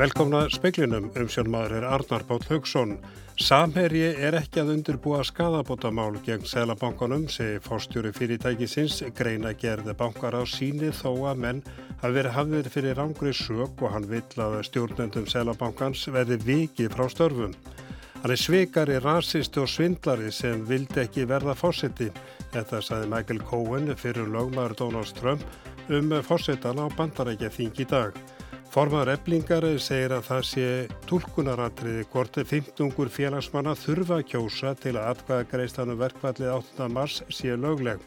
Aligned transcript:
Velkomna 0.00 0.46
speiklinum 0.48 1.10
um 1.12 1.26
sjónmaður 1.28 1.74
er 1.76 1.84
Arnar 1.92 2.22
Bátt 2.24 2.46
Haugsson. 2.48 2.94
Samherji 3.36 4.14
er 4.16 4.32
ekki 4.38 4.62
að 4.62 4.70
undirbúa 4.78 5.18
skadabótamál 5.28 6.16
gegn 6.24 6.46
Sælabankanum, 6.48 7.26
segi 7.28 7.58
fórstjóri 7.66 8.14
fyrirtækisins, 8.16 9.02
greina 9.18 9.52
gerði 9.52 9.92
bankar 10.00 10.38
á 10.40 10.42
síni 10.48 10.88
þó 11.02 11.28
að 11.28 11.44
menn 11.44 11.60
hafi 12.00 12.16
verið 12.16 12.36
hafðir 12.38 12.72
fyrir 12.72 12.96
rángri 12.96 13.34
sög 13.36 13.84
og 13.84 13.92
hann 13.92 14.08
vill 14.08 14.40
að 14.46 14.58
stjórnendum 14.70 15.28
Sælabankans 15.28 16.08
verði 16.16 16.40
vikið 16.48 16.96
frá 16.96 17.04
störfum. 17.12 17.52
Hann 18.22 18.32
er 18.32 18.40
sveikari, 18.40 18.96
rasisti 19.04 19.60
og 19.60 19.68
svindlari 19.68 20.32
sem 20.32 20.64
vildi 20.64 21.04
ekki 21.04 21.28
verða 21.28 21.52
fórseti. 21.52 22.08
Þetta 22.56 22.80
saði 22.80 23.12
Michael 23.12 23.44
Cohen 23.52 23.92
fyrir 24.00 24.32
lögmaður 24.32 24.80
Donald 24.80 25.16
Trump 25.20 25.44
um 25.92 26.22
fórsetan 26.24 26.80
á 26.80 26.88
bandarækja 26.88 27.52
þing 27.52 27.84
í 27.84 27.92
dag. 27.98 28.16
Formaður 28.70 29.16
eblingar 29.16 29.64
segir 29.82 30.12
að 30.14 30.26
það 30.28 30.44
sé 30.46 30.66
tólkunaratriði 31.10 32.04
hvort 32.12 32.36
15 32.38 33.08
félagsmanna 33.10 33.72
þurfa 33.74 34.20
kjósa 34.22 34.76
til 34.78 34.92
að 34.94 35.08
atkvæða 35.10 35.46
greistanum 35.50 35.98
verkvallið 35.98 36.52
8. 36.54 36.86
mars 36.94 37.16
sé 37.34 37.56
lögleg. 37.58 37.98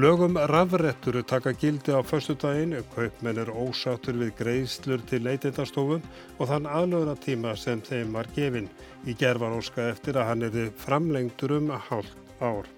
Lögum 0.00 0.38
rafrættur 0.50 1.20
taka 1.22 1.52
gildi 1.52 1.92
á 1.92 2.00
förstu 2.00 2.32
daginn, 2.34 2.72
kaupmenn 2.96 3.38
er 3.38 3.52
ósáttur 3.52 4.16
við 4.18 4.32
greiðslur 4.40 5.04
til 5.06 5.20
leitindastofum 5.22 6.00
og 6.38 6.48
þann 6.48 6.66
aðlöðuna 6.66 7.14
tíma 7.20 7.52
sem 7.54 7.84
þeim 7.84 8.16
var 8.16 8.26
gefinn. 8.34 8.72
Í 9.04 9.12
gerð 9.12 9.44
var 9.44 9.58
óska 9.60 9.90
eftir 9.92 10.16
að 10.16 10.30
hann 10.32 10.48
er 10.48 10.72
framlengtur 10.80 11.60
um 11.60 11.70
hálf 11.76 12.16
ár. 12.40 12.73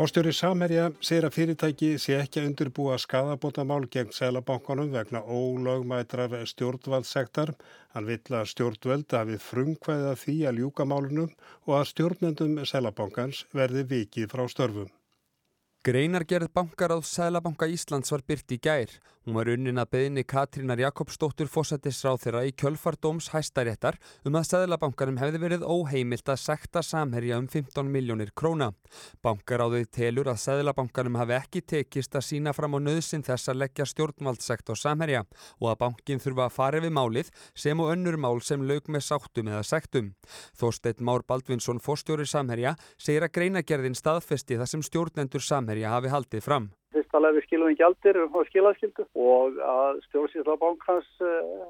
Fórstjóri 0.00 0.32
Samherja 0.32 0.86
segir 1.04 1.26
að 1.28 1.34
fyrirtæki 1.34 1.88
sé 2.00 2.14
ekki 2.16 2.40
að 2.40 2.46
undirbúa 2.48 2.94
skadabótamál 3.02 3.82
gegn 3.92 4.14
Sælabankanum 4.16 4.94
vegna 4.94 5.20
ólögmætrar 5.20 6.38
stjórnvaldsektar. 6.48 7.52
Hann 7.92 8.08
vill 8.08 8.32
að 8.38 8.48
stjórnvöld 8.54 9.12
hafi 9.12 9.36
frumkvæða 9.44 10.14
því 10.22 10.36
að 10.48 10.62
ljúka 10.62 10.86
málunum 10.88 11.28
og 11.66 11.74
að 11.82 11.90
stjórnendum 11.90 12.56
Sælabankans 12.64 13.42
verði 13.52 13.84
vikið 13.92 14.32
frá 14.32 14.46
störfum. 14.48 14.88
Greinargerð 15.84 16.48
bankaráð 16.56 17.04
Sælabanka 17.04 17.68
Íslands 17.68 18.16
var 18.16 18.24
byrt 18.24 18.56
í 18.56 18.60
gær. 18.64 18.96
Hún 19.26 19.34
var 19.36 19.50
unnin 19.52 19.76
að 19.76 19.90
beðinni 19.92 20.22
Katrínar 20.24 20.80
Jakobsdóttur 20.80 21.48
fósættisráð 21.52 22.22
þeirra 22.22 22.40
í 22.48 22.54
kjölfardóms 22.56 23.26
hæstaréttar 23.34 23.98
um 24.24 24.38
að 24.40 24.46
Sælabankanum 24.48 25.18
hefði 25.20 25.42
verið 25.42 25.66
óheimilt 25.68 26.32
að 26.32 26.38
sekta 26.40 26.80
samherja 26.80 27.36
um 27.36 27.44
15 27.52 27.90
miljónir 27.92 28.32
króna. 28.32 28.70
Bankaráðið 29.20 29.90
telur 29.92 30.30
að 30.32 30.40
Sælabankanum 30.46 31.20
hafi 31.20 31.36
ekki 31.36 31.62
tekist 31.74 32.16
að 32.16 32.26
sína 32.30 32.56
fram 32.56 32.74
á 32.74 32.80
nöðsin 32.80 33.26
þess 33.28 33.52
að 33.52 33.60
leggja 33.66 33.90
stjórnvaldsekt 33.92 34.72
á 34.72 34.74
samherja 34.86 35.22
og 35.60 35.68
að 35.68 35.78
bankin 35.84 36.24
þurfa 36.24 36.48
að 36.48 36.56
fara 36.56 36.80
við 36.80 36.96
málið 36.96 37.30
sem 37.52 37.76
og 37.84 37.92
önnur 37.92 38.16
mál 38.16 38.40
sem 38.40 38.64
laug 38.64 38.88
með 38.88 39.04
sáttum 39.10 39.52
eða 39.52 39.62
sektum. 39.68 40.14
Þorstein 40.56 41.04
Már 41.04 41.28
Baldvinsson 41.28 41.84
fórstjóri 41.84 42.24
samherja 42.24 42.72
segir 42.96 43.28
að 43.28 43.36
greinagerðin 43.36 44.00
staðfesti 44.00 44.56
það 44.56 44.72
sem 44.72 44.88
stjórnendur 44.88 45.44
Samherja 45.44 45.92
hafi 45.92 46.08
haldið 46.08 46.48
fram. 46.48 46.72
Alveg 47.16 47.40
við 47.40 47.46
skilum 47.48 47.72
ekki 47.72 47.86
aldir 47.86 48.20
og 48.22 48.38
skilaskildu 48.48 49.06
og 49.18 49.58
að 49.66 49.98
stjórnsýrsla 50.06 50.56
bankans 50.60 51.10
uh, 51.26 51.66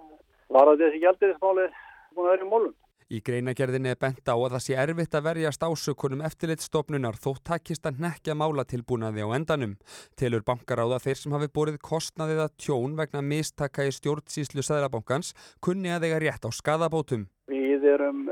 var 0.53 0.69
að 0.69 0.85
þessi 0.85 1.03
gjaldirismáli 1.05 1.67
búin 2.15 2.27
að 2.27 2.33
vera 2.35 2.47
í 2.47 2.51
mólum. 2.51 2.77
Í 3.11 3.19
greinagerðinni 3.27 3.91
er 3.91 3.97
bent 3.99 4.29
á 4.31 4.39
að 4.39 4.53
það 4.53 4.63
sé 4.63 4.75
erfitt 4.79 5.15
að 5.19 5.25
verjast 5.27 5.65
ásökunum 5.67 6.21
eftirlitstofnunar 6.29 7.17
þó 7.19 7.33
takist 7.43 7.89
að 7.89 7.99
nekja 8.05 8.37
málatilbúnaði 8.39 9.25
á 9.27 9.35
endanum. 9.35 9.73
Telur 10.15 10.45
bankaráða 10.47 11.01
þeir 11.03 11.19
sem 11.19 11.35
hafi 11.35 11.49
borið 11.51 11.81
kostnaðið 11.83 12.45
að 12.45 12.55
tjón 12.63 12.95
vegna 13.01 13.25
mistaka 13.27 13.89
í 13.89 13.91
stjórnsýslu 13.97 14.63
Sæðarabankans 14.63 15.33
kunni 15.59 15.91
að 15.91 16.07
þegar 16.07 16.27
rétt 16.29 16.47
á 16.47 16.51
skadabótum. 16.55 17.27
Við 17.51 17.89
erum 17.97 18.29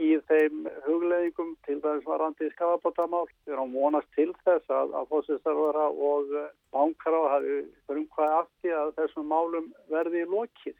ekki 0.00 0.16
í 0.16 0.20
þeim 0.28 0.68
hugleðingum 0.86 1.56
til 1.66 1.80
þess 1.80 2.06
varandi 2.06 2.48
skafabótamál. 2.54 3.26
Við 3.44 3.54
erum 3.54 3.74
vonast 3.74 4.08
til 4.16 4.32
þess 4.44 4.64
að, 4.72 4.94
að 4.96 5.08
fósistarvara 5.10 5.88
og 5.90 6.30
bankara 6.72 7.20
hafi 7.34 7.58
frumkvæði 7.86 8.38
afti 8.40 8.72
að 8.72 8.94
þessum 8.96 9.28
málum 9.28 9.68
verði 9.90 10.24
í 10.24 10.30
lokið. 10.30 10.78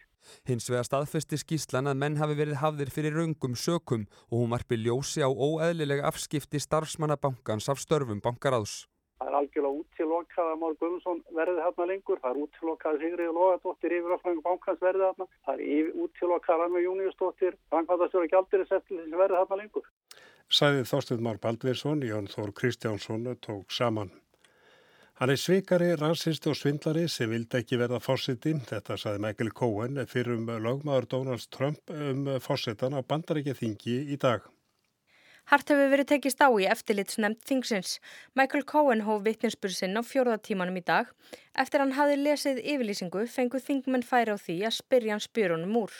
Hins 0.48 0.68
vegar 0.68 0.84
staðfesti 0.84 1.38
skíslan 1.40 1.88
að 1.88 2.00
menn 2.00 2.18
hafi 2.20 2.36
verið 2.36 2.60
hafðir 2.60 2.92
fyrir 2.92 3.16
raungum 3.16 3.56
sökum 3.56 4.06
og 4.28 4.36
hún 4.42 4.52
varpi 4.52 4.76
ljósi 4.76 5.24
á 5.24 5.28
óeðlilega 5.28 6.08
afskipti 6.08 6.60
starfsmannabankans 6.60 7.68
af 7.72 7.80
störfum 7.80 8.20
bankaráðs. 8.20 8.89
Það 9.20 9.28
er 9.28 9.34
algjörlega 9.36 9.80
úttilokað 9.82 10.46
að 10.50 10.60
Már 10.62 10.76
Guðmundsson 10.80 11.18
verði 11.36 11.60
hérna 11.60 11.86
lengur. 11.90 12.20
Það 12.22 12.30
er 12.30 12.38
úttilokað 12.44 12.94
að 12.94 13.02
Sigriði 13.04 13.34
Lóðardóttir 13.36 13.94
yfir 13.98 14.14
að 14.14 14.22
Frank 14.22 14.40
Bankans 14.46 14.80
verði 14.80 15.04
hérna. 15.04 15.26
Það 15.44 15.60
er 15.74 15.90
úttilokað 16.06 16.54
að 16.54 16.62
Rannu 16.62 16.82
Júniusdóttir, 16.86 17.58
Frankvæðastjóra 17.74 18.30
Gjaldiriseftil 18.32 19.02
sem 19.02 19.18
verði 19.20 19.36
hérna 19.42 19.58
lengur. 19.60 19.90
Sæði 20.48 20.86
Þorstein 20.88 21.20
Már 21.26 21.40
Baldvirsson, 21.44 22.00
Jón 22.08 22.32
Þór 22.32 22.54
Kristjánsson 22.56 23.28
tók 23.44 23.76
saman. 23.76 24.08
Hann 25.20 25.34
er 25.34 25.36
svikari, 25.36 25.90
rasist 26.00 26.46
og 26.48 26.56
svindlari 26.56 27.02
sem 27.12 27.28
vildi 27.28 27.58
ekki 27.58 27.76
verða 27.76 27.98
fórsiti. 28.00 28.54
Þetta 28.70 28.96
saði 28.96 29.20
Michael 29.20 29.52
Cohen 29.52 30.00
fyrir 30.08 30.38
um 30.38 30.48
lögmaður 30.48 31.10
Donald 31.12 31.44
Trump 31.52 31.92
um 31.92 32.24
fórsitan 32.40 32.96
á 32.96 33.04
bandaríkja 33.04 33.52
þingi 33.58 33.98
í 34.16 34.16
dag. 34.16 34.48
Hart 35.48 35.70
hefur 35.72 35.88
verið 35.92 36.08
tekist 36.12 36.42
á 36.44 36.48
í 36.52 36.66
eftirlitsnefnd 36.68 37.40
þingsins. 37.48 37.96
Michael 38.38 38.66
Cohen 38.68 39.04
hóf 39.06 39.22
vittninsbur 39.24 39.72
sinn 39.74 39.96
á 39.96 40.02
fjóruðatímanum 40.04 40.76
í 40.78 40.84
dag. 40.86 41.08
Eftir 41.56 41.82
hann 41.82 41.96
hafði 41.96 42.18
lesið 42.20 42.60
yfirlýsingu 42.60 43.24
fenguð 43.26 43.64
þingmenn 43.68 44.06
færi 44.06 44.34
á 44.34 44.38
því 44.38 44.58
að 44.68 44.76
spyrja 44.78 45.16
hann 45.16 45.24
spyrunum 45.24 45.80
úr. 45.82 45.94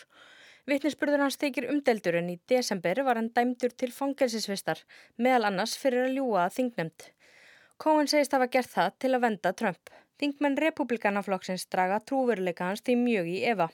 Vittninsburður 0.71 1.25
hans 1.25 1.41
tekir 1.41 1.71
umdeldur 1.73 2.19
en 2.21 2.29
í 2.31 2.37
desember 2.51 3.01
var 3.07 3.19
hann 3.19 3.33
dæmdur 3.35 3.73
til 3.73 3.91
fangelsisvistar, 3.95 4.85
meðal 5.17 5.49
annars 5.49 5.79
fyrir 5.81 6.07
að 6.07 6.19
ljúa 6.19 6.45
að 6.45 6.59
þingnemnd. 6.59 7.09
Cohen 7.81 8.11
segist 8.13 8.37
hafa 8.37 8.51
gert 8.53 8.71
það 8.71 8.91
til 9.01 9.15
að 9.17 9.25
venda 9.25 9.53
Trump. 9.57 9.91
Þingmenn 10.21 10.59
republikanaflokksins 10.61 11.65
draga 11.73 11.97
trúveruleika 12.05 12.67
hans 12.69 12.85
því 12.85 12.97
mjög 13.01 13.31
í 13.33 13.39
Eva. 13.49 13.71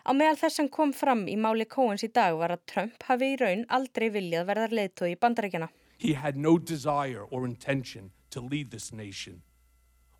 Á 0.00 0.16
meðal 0.16 0.38
þess 0.40 0.56
sem 0.56 0.68
kom 0.72 0.92
fram 0.96 1.26
í 1.28 1.36
máli 1.36 1.66
í 1.66 2.12
dag 2.12 2.36
var 2.38 2.54
að 2.54 2.64
Trump 2.66 3.02
hafi 3.04 3.34
í 3.34 3.36
raun 3.40 3.66
aldrei 3.68 4.08
viljað 4.10 4.46
í 5.10 5.16
bandarækjana. 5.20 5.68
He 5.98 6.14
had 6.14 6.36
no 6.36 6.58
desire 6.58 7.24
or 7.30 7.44
intention 7.44 8.10
to 8.30 8.40
lead 8.40 8.70
this 8.70 8.92
nation, 8.92 9.42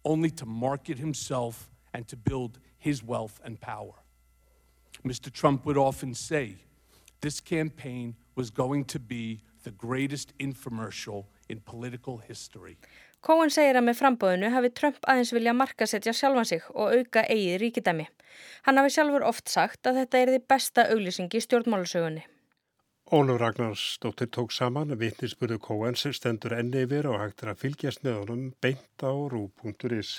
only 0.04 0.30
to 0.30 0.44
market 0.44 0.98
himself 0.98 1.70
and 1.94 2.06
to 2.08 2.16
build 2.16 2.58
his 2.78 3.02
wealth 3.02 3.40
and 3.44 3.60
power. 3.60 3.94
Mr. 5.04 5.32
Trump 5.32 5.64
would 5.64 5.78
often 5.78 6.14
say 6.14 6.56
this 7.22 7.40
campaign 7.40 8.16
was 8.34 8.50
going 8.50 8.84
to 8.84 8.98
be 8.98 9.40
the 9.64 9.70
greatest 9.70 10.36
infomercial 10.38 11.24
in 11.48 11.60
political 11.60 12.18
history. 12.18 12.76
Cohen 13.20 13.50
segir 13.52 13.76
að 13.76 13.84
með 13.84 13.98
frambóðinu 13.98 14.48
hafi 14.54 14.70
Trump 14.72 15.04
aðeins 15.04 15.32
vilja 15.36 15.52
markasetja 15.52 16.14
sjálfan 16.16 16.48
sig 16.48 16.62
og 16.72 16.94
auka 16.96 17.26
eigið 17.28 17.58
ríkidæmi. 17.60 18.06
Hann 18.64 18.80
hafi 18.80 18.94
sjálfur 18.94 19.26
oft 19.28 19.52
sagt 19.52 19.86
að 19.86 20.00
þetta 20.00 20.20
er 20.20 20.32
því 20.32 20.40
besta 20.52 20.86
auglýsingi 20.94 21.40
í 21.40 21.44
stjórnmálusögunni. 21.44 22.24
Ólur 23.12 23.40
Ragnarsdóttir 23.42 24.30
tók 24.30 24.52
saman 24.54 24.94
vittnisspurðu 24.98 25.58
Cohen 25.60 25.96
sem 25.98 26.14
stendur 26.16 26.54
enni 26.56 26.84
yfir 26.86 27.08
og 27.10 27.18
hægt 27.20 27.42
er 27.42 27.52
að 27.52 27.64
fylgjast 27.64 28.04
með 28.06 28.20
honum 28.22 28.44
beint 28.62 29.04
á 29.04 29.12
rú.is. 29.12 30.12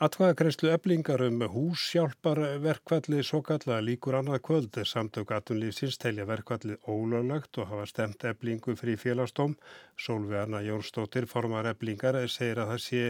Atkvæðagreyslu 0.00 0.70
eblingar 0.72 1.20
um 1.26 1.42
húsjálparverkvalli 1.52 3.18
svo 3.28 3.42
kalla 3.44 3.82
líkur 3.84 4.14
annað 4.16 4.38
kvöld 4.46 4.76
samtök 4.88 5.34
atunlýfsins 5.36 5.98
telja 6.00 6.24
verkvalli 6.24 6.78
ólöglegt 6.88 7.58
og 7.60 7.66
hafa 7.68 7.84
stemt 7.90 8.24
eblingu 8.30 8.72
frí 8.80 8.94
félagstóm. 9.02 9.58
Sólvegarna 10.00 10.62
Jónsdóttir 10.64 11.26
formar 11.28 11.68
eblingar 11.68 12.16
segir 12.32 12.62
að 12.62 12.72
það 12.72 12.80
sé, 12.86 13.02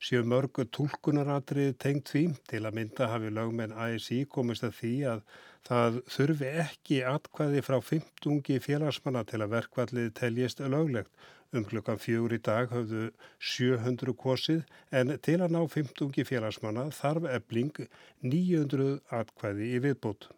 séu 0.00 0.24
mörg 0.32 0.62
tólkunaratrið 0.78 1.74
tengt 1.84 2.08
því 2.14 2.22
til 2.48 2.62
að 2.64 2.78
mynda 2.78 3.10
hafi 3.12 3.34
lögmenn 3.36 3.76
ASI 3.76 4.22
komist 4.36 4.64
að 4.64 4.78
því 4.78 4.94
að 5.12 5.20
það 5.68 5.98
þurfi 6.14 6.54
ekki 6.64 7.02
atkvæði 7.10 7.66
frá 7.68 7.76
15 7.90 8.64
félagsmanna 8.64 9.26
til 9.28 9.42
að 9.44 9.58
verkvallið 9.58 10.08
teljist 10.22 10.64
löglegt. 10.64 11.12
Um 11.50 11.64
klukkan 11.66 11.98
fjögur 11.98 12.30
í 12.36 12.38
dag 12.46 12.70
höfðu 12.70 13.08
700 13.42 14.12
kosið 14.14 14.60
en 14.94 15.16
til 15.18 15.40
að 15.42 15.56
ná 15.56 15.64
15 15.66 16.12
félagsmanna 16.28 16.84
þarf 16.94 17.26
ebling 17.26 17.72
900 18.22 19.00
atkvæði 19.18 19.72
í 19.74 19.80
viðbútt. 19.82 20.28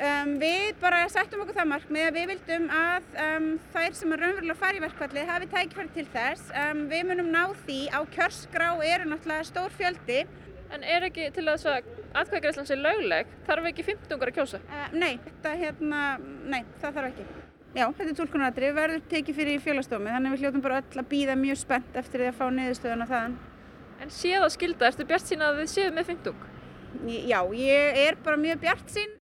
Um, 0.00 0.36
við 0.40 0.76
bara 0.82 1.00
settum 1.12 1.46
okkur 1.46 1.56
það 1.56 1.70
markmið 1.72 2.06
að 2.10 2.18
við 2.18 2.28
vildum 2.34 2.68
að 2.76 3.08
um, 3.24 3.48
þær 3.72 3.96
sem 4.02 4.14
er 4.14 4.22
raunverulega 4.24 4.60
farið 4.60 4.82
í 4.82 4.84
verkvalli 4.84 5.26
hafi 5.32 5.50
tækifæri 5.54 5.94
til 5.96 6.06
þess. 6.12 6.52
Um, 6.66 6.86
við 6.92 7.08
munum 7.08 7.32
ná 7.32 7.42
því 7.64 7.80
á 7.96 8.00
kjörskrá 8.12 8.70
eru 8.84 9.10
náttúrulega 9.10 9.48
stór 9.48 9.76
fjöldi. 9.80 10.22
En 10.70 10.84
er 10.84 11.08
ekki 11.08 11.32
til 11.34 11.48
þess 11.48 11.72
að 11.72 11.92
atkvæðgræslan 12.20 12.68
sé 12.68 12.76
lögleg, 12.76 13.32
þarf 13.48 13.72
ekki 13.72 13.88
15 13.94 14.20
að 14.20 14.36
kjósa? 14.36 14.60
Uh, 14.68 14.88
nei, 14.92 15.14
þetta, 15.24 15.60
hérna, 15.64 16.08
nei, 16.44 16.62
það 16.84 17.00
þarf 17.00 17.14
ekki. 17.14 17.39
Já, 17.70 17.84
þetta 17.86 18.08
er 18.08 18.16
tólkunarátri, 18.18 18.72
verður 18.74 19.02
tekið 19.12 19.36
fyrir 19.36 19.56
í 19.56 19.62
fjölastómi 19.62 20.10
þannig 20.10 20.32
við 20.34 20.40
hljóttum 20.42 20.62
bara 20.64 20.80
öll 20.82 21.02
að 21.02 21.10
býða 21.12 21.36
mjög 21.38 21.60
spennt 21.60 21.98
eftir 22.00 22.24
því 22.24 22.30
að 22.32 22.38
fá 22.40 22.46
niðurstöðuna 22.56 23.06
þaðan. 23.06 23.36
En 24.00 24.10
séð 24.10 24.46
að 24.46 24.54
skilda, 24.56 24.88
ertu 24.88 25.06
bjart 25.06 25.28
sína 25.30 25.50
að 25.52 25.60
þið 25.60 25.70
séu 25.74 25.92
með 25.94 26.10
15? 26.10 26.50
já, 27.30 27.40
ég 27.54 27.98
er 28.08 28.18
bara 28.24 28.36
mjög 28.36 28.60
bjart 28.64 28.90
sín. 28.90 29.16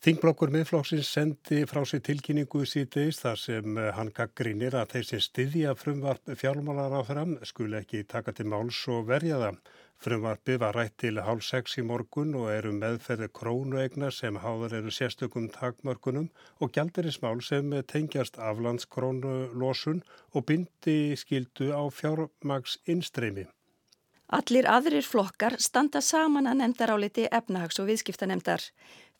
Þingblokkur 0.00 0.48
miðflokksins 0.54 1.10
sendi 1.12 1.66
frá 1.68 1.82
sér 1.84 2.00
tilkynningu 2.06 2.62
síðdeis 2.64 3.18
þar 3.20 3.36
sem 3.36 3.76
eh, 3.76 3.90
hann 3.92 4.12
gaggrínir 4.16 4.78
að 4.78 4.94
þeir 4.94 5.08
sem 5.10 5.24
styðja 5.26 5.74
frumvarp 5.76 6.30
fjármálar 6.40 6.94
á 6.96 7.00
þeirram 7.04 7.34
skul 7.44 7.74
ekki 7.76 8.06
taka 8.08 8.32
til 8.32 8.48
máls 8.48 8.78
og 8.88 9.10
verja 9.10 9.42
það. 9.42 9.58
Frumvarpi 10.00 10.54
var 10.56 10.72
rætt 10.72 10.94
til 11.02 11.18
hálf 11.20 11.42
sex 11.44 11.74
í 11.76 11.82
morgun 11.84 12.30
og 12.40 12.46
eru 12.48 12.70
meðferði 12.72 13.26
krónuegna 13.36 14.08
sem 14.16 14.38
háður 14.40 14.78
eru 14.78 14.92
sérstökum 14.96 15.50
takmörkunum 15.52 16.30
og 16.64 16.70
gjaldirismál 16.72 17.42
sem 17.44 17.74
tengjast 17.92 18.38
aflandskrónulosun 18.40 20.00
og 20.32 20.46
bindi 20.48 20.94
skildu 21.20 21.68
á 21.76 21.84
fjármags 21.92 22.78
innstreymi. 22.88 23.44
Allir 24.38 24.68
aðrir 24.72 25.04
flokkar 25.04 25.58
standa 25.60 26.00
saman 26.00 26.48
að 26.48 26.62
nefndaráliti 26.62 27.26
efnahags- 27.28 27.82
og 27.82 27.90
viðskiptanemndar. 27.90 28.64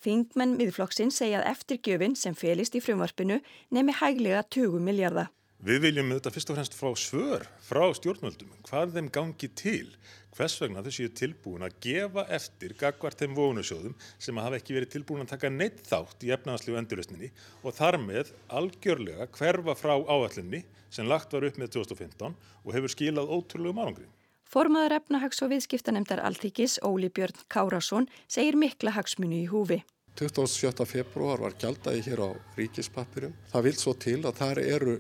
Þingmenn 0.01 0.55
miðflokksinn 0.57 1.13
segja 1.13 1.43
að 1.43 1.51
eftirgjöfin 1.51 2.17
sem 2.17 2.33
felist 2.33 2.79
í 2.79 2.81
frumvarpinu 2.81 3.43
nemi 3.69 3.93
hæglega 4.01 4.47
20 4.49 4.81
miljardar. 4.89 5.29
Við 5.61 5.83
viljum 5.85 6.09
þetta 6.15 6.31
fyrst 6.33 6.51
og 6.51 6.57
fremst 6.57 6.73
frá 6.73 6.89
svör, 6.97 7.43
frá 7.61 7.83
stjórnvöldum, 7.93 8.49
hvað 8.65 8.95
þeim 8.95 9.11
gangi 9.13 9.49
til, 9.61 9.91
hvers 10.33 10.55
vegna 10.63 10.81
þau 10.81 10.95
séu 10.97 11.11
tilbúin 11.13 11.67
að 11.67 11.75
gefa 11.85 12.25
eftir 12.33 12.73
gagvart 12.81 13.21
þeim 13.21 13.35
vónusjóðum 13.37 13.93
sem 14.17 14.41
hafa 14.41 14.57
ekki 14.57 14.79
verið 14.79 14.95
tilbúin 14.95 15.27
að 15.27 15.35
taka 15.35 15.51
neitt 15.53 15.83
þátt 15.85 16.25
í 16.25 16.33
efnaðanslegu 16.33 16.81
endurlösninni 16.81 17.29
og 17.61 17.77
þar 17.77 18.01
með 18.01 18.33
algjörlega 18.49 19.29
hverfa 19.37 19.77
frá 19.77 19.95
áallinni 20.01 20.63
sem 20.89 21.13
lagt 21.13 21.37
var 21.37 21.45
upp 21.51 21.61
með 21.61 21.75
2015 21.77 22.41
og 22.65 22.75
hefur 22.79 22.97
skilað 22.97 23.29
ótrúlegu 23.37 23.77
málangri. 23.77 24.09
Formaður 24.49 24.97
efnahags- 24.97 25.45
og 25.45 25.53
viðskiptanemdar 25.53 26.25
Alþykis, 26.25 26.81
Óli 26.89 27.13
Björn 27.13 27.37
Kárasson, 27.53 28.09
segir 28.33 28.57
mikla 28.57 28.97
hagsmunu 28.97 29.45
í 29.45 29.51
húfi. 29.53 29.83
27. 30.19 30.85
februar 30.85 31.41
var 31.41 31.55
gjaldagi 31.59 32.03
hér 32.05 32.21
á 32.21 32.31
ríkispappirum. 32.59 33.33
Það 33.53 33.67
vil 33.67 33.77
svo 33.79 33.95
til 33.95 34.19
að 34.21 34.41
það 34.41 34.61
eru 34.67 34.97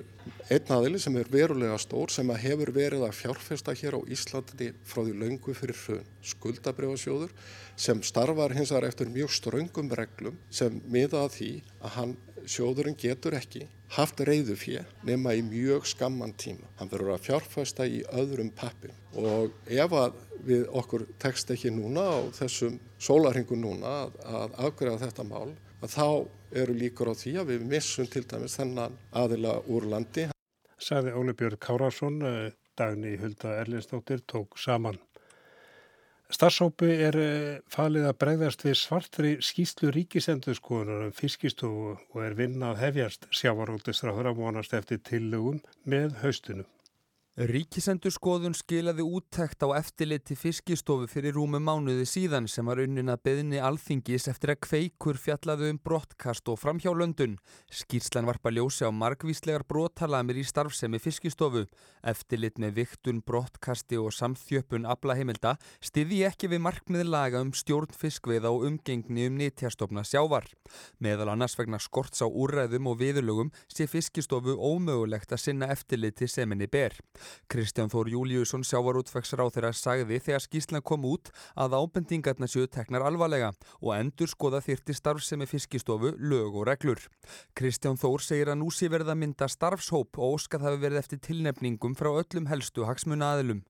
einn 0.50 0.72
aðili 0.74 1.00
sem 1.02 1.16
er 1.20 1.28
verulega 1.30 1.76
stór 1.82 2.12
sem 2.14 2.30
hefur 2.42 2.72
verið 2.74 3.04
að 3.04 3.18
fjárfesta 3.18 3.74
hér 3.76 3.98
á 3.98 4.00
Íslandi 4.08 4.70
frá 4.86 5.02
því 5.02 5.16
laungu 5.20 5.54
fyrir 5.56 5.76
hrun. 5.82 6.08
Skuldabrefasjóður 6.32 7.34
sem 7.76 8.02
starfar 8.06 8.54
hins 8.56 8.72
vegar 8.72 8.88
eftir 8.88 9.12
mjög 9.12 9.34
ströngum 9.36 9.92
reglum 9.98 10.40
sem 10.50 10.80
miða 10.88 11.26
að 11.26 11.36
því 11.36 11.52
að 11.80 11.94
hann 11.98 12.16
sjóðurinn 12.48 12.98
getur 12.98 13.36
ekki 13.38 13.66
haft 13.96 14.20
reyðu 14.22 14.54
fyrir 14.58 14.88
nema 15.06 15.34
í 15.34 15.42
mjög 15.42 15.88
skamman 15.90 16.34
tíma. 16.38 16.68
Hann 16.78 16.90
verður 16.92 17.16
að 17.16 17.24
fjárfæsta 17.26 17.86
í 17.86 18.02
öðrum 18.14 18.52
pappir 18.54 18.94
og 19.18 19.54
ef 19.66 19.96
að 19.96 20.20
við 20.46 20.68
okkur 20.80 21.06
tekst 21.20 21.50
ekki 21.52 21.72
núna 21.74 22.06
á 22.06 22.18
þessum 22.38 22.78
sólarhingu 23.02 23.58
núna 23.58 23.96
að, 24.04 24.14
að 24.24 24.54
afgræða 24.68 25.02
þetta 25.06 25.26
mál 25.28 25.50
að 25.80 25.96
þá 25.96 26.06
eru 26.62 26.76
líkur 26.76 27.10
á 27.12 27.14
því 27.16 27.34
að 27.40 27.52
við 27.54 27.66
missum 27.72 28.08
til 28.10 28.24
dæmis 28.28 28.56
þennan 28.58 28.96
aðila 29.16 29.58
úr 29.70 29.86
landi. 29.90 30.28
Saði 30.80 31.12
Óli 31.12 31.34
Björn 31.36 31.60
Kárásson, 31.60 32.22
eh, 32.24 32.52
dagni 32.78 33.16
Hulda 33.20 33.58
Erlinsdóttir 33.60 34.22
tók 34.26 34.56
saman. 34.58 34.98
Starfsópi 36.30 36.88
er 37.08 37.16
eh, 37.18 37.54
falið 37.66 38.04
að 38.06 38.18
bregðast 38.22 38.60
við 38.62 38.76
svartri 38.78 39.30
skýslu 39.42 39.90
ríkisendurskoðunar 39.96 41.08
um 41.08 41.14
fiskistofu 41.14 41.96
og 41.96 42.20
er 42.22 42.36
vinnað 42.38 42.78
hefjast 42.84 43.26
sjávaróttisráður 43.34 44.30
að 44.30 44.42
vonast 44.44 44.76
eftir 44.78 45.02
tillögum 45.10 45.58
með 45.90 46.14
haustunum. 46.22 46.68
Ríkisendur 47.40 48.12
skoðun 48.12 48.52
skilaði 48.52 49.00
úttækt 49.00 49.64
á 49.64 49.72
eftirliti 49.78 50.34
fiskistofu 50.36 51.06
fyrir 51.08 51.32
rúmu 51.38 51.56
mánuði 51.56 52.04
síðan 52.04 52.44
sem 52.52 52.66
var 52.68 52.82
unnin 52.82 53.08
að 53.08 53.22
beðni 53.24 53.62
alþingis 53.64 54.26
eftir 54.28 54.52
að 54.52 54.58
kveikur 54.66 55.16
fjallaðu 55.16 55.70
um 55.72 55.78
brottkast 55.80 56.50
og 56.52 56.58
framhjálöndun. 56.60 57.38
Skýrslan 57.72 58.28
varpa 58.28 58.52
ljósi 58.52 58.84
á 58.84 58.92
margvíslegar 58.92 59.64
brottalamir 59.64 60.36
í 60.36 60.44
starfsemi 60.44 61.00
fiskistofu. 61.00 61.62
Eftirlit 62.04 62.60
með 62.60 62.82
viktun, 62.82 63.22
brottkasti 63.24 63.96
og 63.96 64.12
samþjöpun 64.12 64.84
ablaheimilda 64.84 65.54
stiði 65.80 66.20
ekki 66.28 66.52
við 66.52 66.60
markmiðlaga 66.66 67.40
um 67.40 67.54
stjórn 67.56 67.96
fiskveið 67.96 68.50
á 68.50 68.52
umgengni 68.52 69.30
um 69.30 69.40
nýttjastofna 69.40 70.04
sjávar. 70.04 70.44
Meðal 71.00 71.32
annars 71.32 71.56
vegna 71.56 71.80
skorts 71.80 72.20
á 72.20 72.28
úrræðum 72.28 72.92
og 72.92 73.00
viðlugum 73.00 73.48
sé 73.64 73.88
fiskistofu 73.88 74.60
ómögulegt 74.60 75.32
að 75.32 75.44
sinna 75.46 75.72
eftirliti 75.72 76.28
seminni 76.28 76.68
ber. 76.68 77.00
Kristján 77.50 77.90
Þór 77.92 78.10
Júliusson 78.12 78.64
sjávarútveksar 78.66 79.42
á 79.42 79.46
þeirra 79.48 79.72
sagði 79.76 80.20
þegar 80.20 80.44
skýslan 80.44 80.84
kom 80.86 81.06
út 81.08 81.32
að 81.54 81.78
ábendingarna 81.80 82.50
séu 82.50 82.68
teknar 82.68 83.06
alvarlega 83.06 83.52
og 83.80 83.94
endur 83.96 84.30
skoða 84.30 84.62
þyrti 84.64 84.96
starfsemi 84.96 85.48
fiskistofu, 85.50 86.14
lög 86.18 86.60
og 86.60 86.68
reglur. 86.70 87.02
Kristján 87.56 88.00
Þór 88.00 88.24
segir 88.24 88.52
að 88.52 88.62
nú 88.62 88.70
sé 88.74 88.92
verið 88.92 89.14
að 89.14 89.20
mynda 89.24 89.50
starfshóp 89.50 90.18
og 90.18 90.38
óskað 90.38 90.68
hafi 90.68 90.84
verið 90.86 91.02
eftir 91.04 91.24
tilnefningum 91.28 91.98
frá 91.98 92.12
öllum 92.14 92.50
helstu 92.50 92.88
hagsmuna 92.88 93.34
aðilum 93.34 93.64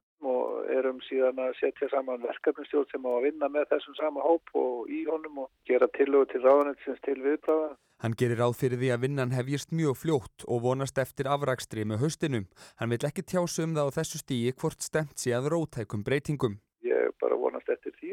erum 0.81 1.01
síðan 1.07 1.39
að 1.45 1.55
setja 1.61 1.89
saman 1.93 2.23
verkefnistjórn 2.25 2.89
sem 2.91 3.07
á 3.07 3.11
að 3.13 3.25
vinna 3.29 3.49
með 3.53 3.69
þessum 3.75 3.97
sama 3.99 4.25
hóp 4.25 4.51
og 4.59 4.91
í 4.91 5.05
honum 5.09 5.45
og 5.45 5.51
gera 5.69 5.89
tillögu 5.97 6.31
til 6.33 6.43
ráðanetsins 6.45 7.01
til 7.07 7.19
viðbráða. 7.25 7.71
Hann 8.01 8.17
gerir 8.17 8.41
ráð 8.41 8.57
fyrir 8.57 8.81
því 8.81 8.91
að 8.95 9.03
vinnan 9.05 9.35
hefjist 9.37 9.75
mjög 9.77 9.99
fljótt 10.01 10.47
og 10.49 10.63
vonast 10.65 10.99
eftir 11.03 11.29
afrakstri 11.29 11.85
með 11.85 12.07
höstinum. 12.07 12.49
Hann 12.81 12.95
vil 12.95 13.05
ekki 13.05 13.27
tjásu 13.29 13.67
um 13.67 13.77
það 13.77 13.93
á 13.93 13.97
þessu 13.99 14.23
stíi 14.23 14.57
hvort 14.57 14.81
stemt 14.81 15.21
sé 15.21 15.37
að 15.37 15.53
rótækum 15.53 16.05
breytingum 16.07 16.57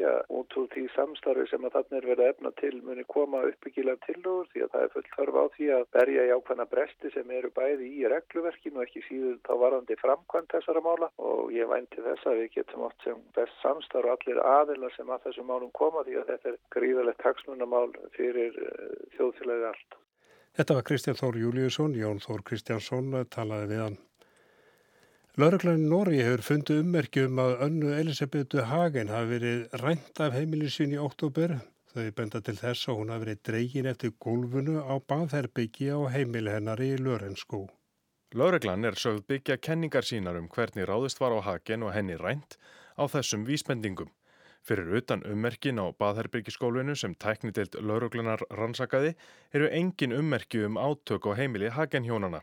að 0.07 0.33
út 0.33 0.55
úr 0.59 0.67
því 0.73 0.83
samstarfi 0.93 1.45
sem 1.49 1.65
að 1.65 1.75
þarna 1.75 1.97
er 1.99 2.07
verið 2.09 2.23
að 2.23 2.31
efna 2.33 2.51
til 2.61 2.73
muni 2.85 3.05
koma 3.11 3.43
uppbyggilega 3.49 3.99
tilúr 4.05 4.47
því 4.51 4.63
að 4.65 4.71
það 4.73 4.85
er 4.85 4.93
fullt 4.93 5.11
þörf 5.15 5.37
á 5.37 5.45
því 5.55 5.67
að 5.77 5.85
berja 5.97 6.25
í 6.27 6.33
ákvæmna 6.37 6.67
bresti 6.71 7.11
sem 7.13 7.33
eru 7.37 7.51
bæði 7.57 7.89
í 7.99 8.07
regluverkinu 8.13 8.81
og 8.81 8.85
ekki 8.85 9.03
síður 9.07 9.37
þá 9.47 9.53
varandi 9.63 9.99
framkvæmt 10.01 10.55
þessara 10.55 10.83
mála 10.87 11.11
og 11.17 11.53
ég 11.55 11.69
vænti 11.71 12.03
þess 12.07 12.29
að 12.29 12.41
við 12.41 12.49
getum 12.57 12.87
átt 12.87 13.07
sem 13.07 13.21
best 13.37 13.61
samstarf 13.63 14.11
og 14.11 14.17
allir 14.17 14.41
aðila 14.55 14.91
sem 14.95 15.13
að 15.13 15.23
þessum 15.27 15.51
málum 15.51 15.71
koma 15.77 16.03
því 16.07 16.19
að 16.21 16.33
þetta 16.33 16.53
er 16.53 16.59
gríðalegt 16.75 17.25
hagsmunamál 17.27 17.87
fyrir 18.17 18.57
uh, 18.63 18.97
þjóðfélagi 19.17 19.71
allt. 19.71 20.01
Þetta 20.57 20.73
var 20.79 20.85
Kristján 20.89 21.19
Þór 21.19 21.35
Júliusson, 21.37 21.93
Jón 21.93 22.23
Þór 22.23 22.41
Kristjánsson 22.47 23.13
talaði 23.29 23.73
við 23.75 23.83
hann. 23.83 23.97
Lauruglænin 25.37 25.91
Nóri 25.91 26.17
hefur 26.25 26.41
fundið 26.41 26.79
ummerkjum 26.81 27.37
að 27.37 27.51
önnu 27.61 27.91
Elisabethu 27.93 28.63
Hagen 28.65 29.11
hafi 29.13 29.27
verið 29.35 29.75
rænt 29.83 30.21
af 30.25 30.33
heimilisinn 30.33 30.95
í 30.95 30.97
oktober. 30.97 31.53
Þau 31.93 32.07
benda 32.17 32.41
til 32.41 32.55
þess 32.57 32.89
að 32.89 32.97
hún 32.97 33.11
hafi 33.13 33.23
verið 33.27 33.43
dreygin 33.49 33.89
eftir 33.91 34.15
gólfunu 34.25 34.81
á 34.81 34.97
baðherbyggi 35.13 35.91
á 35.93 36.09
heimili 36.09 36.55
hennar 36.55 36.81
í 36.81 36.89
Lörenskó. 36.97 37.61
Lauruglan 38.33 38.89
er 38.89 38.97
sögð 38.97 39.27
byggja 39.29 39.59
kenningar 39.61 40.09
sínar 40.09 40.41
um 40.41 40.49
hvernig 40.49 40.89
ráðist 40.89 41.21
var 41.21 41.37
á 41.37 41.45
Hagen 41.45 41.85
og 41.85 41.93
henni 41.93 42.17
rænt 42.17 42.57
á 42.97 43.05
þessum 43.05 43.45
vísbendingum. 43.45 44.09
Fyrir 44.65 44.89
utan 45.03 45.21
ummerkin 45.21 45.77
á 45.77 45.93
baðherbyggiskólinu 46.01 46.97
sem 46.97 47.13
tæknideilt 47.13 47.77
lauruglanar 47.77 48.41
rannsakaði 48.49 49.13
eru 49.53 49.69
engin 49.69 50.17
ummerki 50.17 50.65
um 50.65 50.81
átök 50.81 51.29
á 51.29 51.37
heimili 51.37 51.69
Hagen 51.69 52.09
hjónana. 52.09 52.41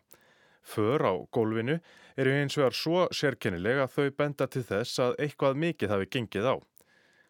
För 0.64 1.04
á 1.04 1.12
gólfinu 1.30 1.78
eru 2.16 2.33
eins 2.33 2.56
vegar 2.59 2.75
svo 2.75 3.06
sérkennilega 3.12 3.85
að 3.85 3.97
þau 3.97 4.11
benda 4.23 4.47
til 4.49 4.62
þess 4.64 5.00
að 5.04 5.16
eitthvað 5.26 5.61
mikið 5.64 5.92
hafi 5.92 6.11
gengið 6.16 6.49
á. 6.49 6.56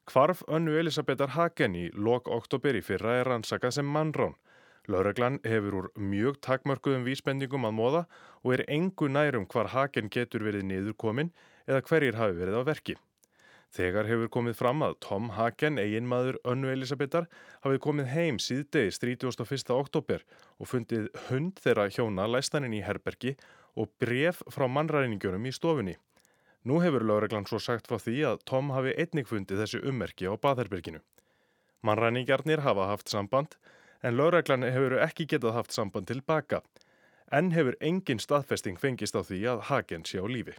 Kvarf 0.06 0.42
önnu 0.46 0.76
Elisabetar 0.78 1.32
Hagen 1.34 1.74
í 1.74 1.88
lok 1.96 2.28
oktober 2.28 2.76
í 2.76 2.82
fyrra 2.84 3.18
er 3.20 3.30
rannsakað 3.32 3.78
sem 3.78 3.88
mannrán. 3.88 4.36
Laureglan 4.86 5.40
hefur 5.48 5.78
úr 5.78 5.88
mjög 5.96 6.38
takmörkuðum 6.44 7.06
vísbendingum 7.08 7.64
að 7.64 7.76
móða 7.78 8.02
og 8.42 8.52
er 8.58 8.64
engu 8.68 9.08
nærum 9.08 9.48
hvar 9.48 9.72
Hagen 9.72 10.12
getur 10.12 10.44
verið 10.44 10.68
niðurkomin 10.68 11.32
eða 11.66 11.80
hverjir 11.88 12.20
hafi 12.20 12.36
verið 12.36 12.60
á 12.60 12.62
verki. 12.68 12.96
Þegar 13.74 14.06
hefur 14.06 14.28
komið 14.30 14.54
fram 14.54 14.84
að 14.86 14.92
Tom 15.02 15.32
Hagen, 15.34 15.80
eiginmaður 15.82 16.36
önnu 16.46 16.68
Elisabetar, 16.70 17.24
hafið 17.64 17.80
komið 17.82 18.10
heim 18.12 18.36
síðdegis 18.38 19.00
31. 19.02 19.72
oktober 19.74 20.22
og 20.62 20.70
fundið 20.70 21.08
hund 21.26 21.58
þeirra 21.64 21.88
hjóna 21.90 22.28
læstaninn 22.30 22.76
í 22.78 22.84
herbergi 22.86 23.32
og 23.74 23.90
bref 23.98 24.44
frá 24.54 24.68
mannræningjörnum 24.70 25.50
í 25.50 25.54
stofunni. 25.56 25.96
Nú 26.64 26.78
hefur 26.84 27.02
lögreglan 27.02 27.48
svo 27.50 27.58
sagt 27.58 27.90
frá 27.90 27.98
því 27.98 28.20
að 28.30 28.46
Tom 28.46 28.70
hafi 28.76 28.94
einnig 28.94 29.26
fundið 29.26 29.64
þessi 29.64 29.82
ummerki 29.82 30.30
á 30.30 30.38
baðherberginu. 30.38 31.02
Mannræningjarnir 31.82 32.62
hafa 32.62 32.86
haft 32.92 33.10
samband 33.10 33.58
en 34.06 34.14
lögreglan 34.14 34.62
hefur 34.70 35.00
ekki 35.02 35.26
getað 35.34 35.58
haft 35.58 35.74
samband 35.74 36.08
tilbaka. 36.08 36.62
En 37.32 37.50
hefur 37.50 37.74
engin 37.82 38.22
staðfesting 38.22 38.78
fengist 38.78 39.18
á 39.18 39.26
því 39.26 39.42
að 39.50 39.66
Hagen 39.68 40.06
sé 40.06 40.22
á 40.22 40.26
lífi. 40.30 40.54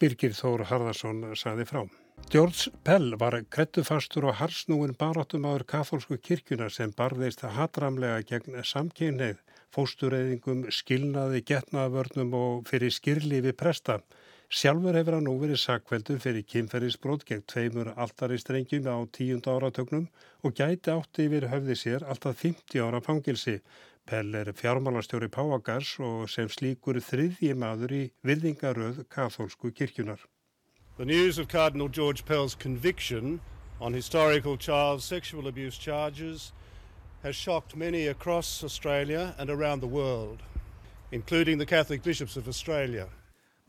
Birgir 0.00 0.34
Þór 0.34 0.66
Harðarsson 0.66 1.30
saði 1.38 1.68
frá. 1.68 1.84
George 2.28 2.70
Pell 2.84 3.14
var 3.18 3.34
krettufastur 3.50 4.26
og 4.30 4.36
harsnúin 4.38 4.92
baráttum 4.98 5.46
áður 5.48 5.64
katholsku 5.72 6.18
kirkuna 6.22 6.68
sem 6.70 6.92
barðist 6.94 7.42
hatramlega 7.42 8.20
gegn 8.28 8.58
samkynneið, 8.72 9.40
fóstureyðingum, 9.74 10.66
skilnaði, 10.74 11.40
getnaðvörnum 11.50 12.36
og 12.38 12.68
fyrir 12.70 12.94
skirlifi 12.94 13.54
presta. 13.62 14.00
Sjálfur 14.50 14.96
hefur 14.98 15.14
hann 15.14 15.28
nú 15.28 15.36
verið 15.38 15.60
sakveldur 15.62 16.18
fyrir 16.22 16.42
kynferðisbrót 16.52 17.22
gegn 17.26 17.44
tveimur 17.52 17.92
altaristrengjum 18.04 18.88
á 18.90 18.98
tíunda 19.14 19.54
áratögnum 19.54 20.08
og 20.42 20.56
gæti 20.58 20.90
átti 20.90 21.28
yfir 21.28 21.46
höfði 21.52 21.76
sér 21.82 22.06
alltaf 22.06 22.42
50 22.42 22.82
ára 22.82 23.02
fangilsi. 23.04 23.60
Pell 24.10 24.34
er 24.34 24.50
fjármálastjóri 24.58 25.30
Páagars 25.30 25.96
og 26.02 26.26
sem 26.34 26.50
slíkur 26.50 26.98
þriðji 26.98 27.54
maður 27.54 27.94
í 27.94 28.04
virðingaröð 28.26 29.04
katholsku 29.06 29.70
kirkjunar. 29.70 30.18
The 31.00 31.06
news 31.06 31.38
of 31.38 31.48
Cardinal 31.48 31.88
George 31.88 32.26
Pell's 32.26 32.54
conviction 32.54 33.40
on 33.80 33.94
historical 33.94 34.58
child 34.58 35.02
sexual 35.02 35.48
abuse 35.48 35.78
charges 35.78 36.52
has 37.22 37.34
shocked 37.34 37.74
many 37.74 38.06
across 38.06 38.62
Australia 38.62 39.34
and 39.38 39.48
around 39.48 39.80
the 39.80 39.86
world, 39.86 40.42
including 41.10 41.56
the 41.56 41.64
Catholic 41.64 42.02
bishops 42.02 42.36
of 42.36 42.46
Australia. 42.46 43.08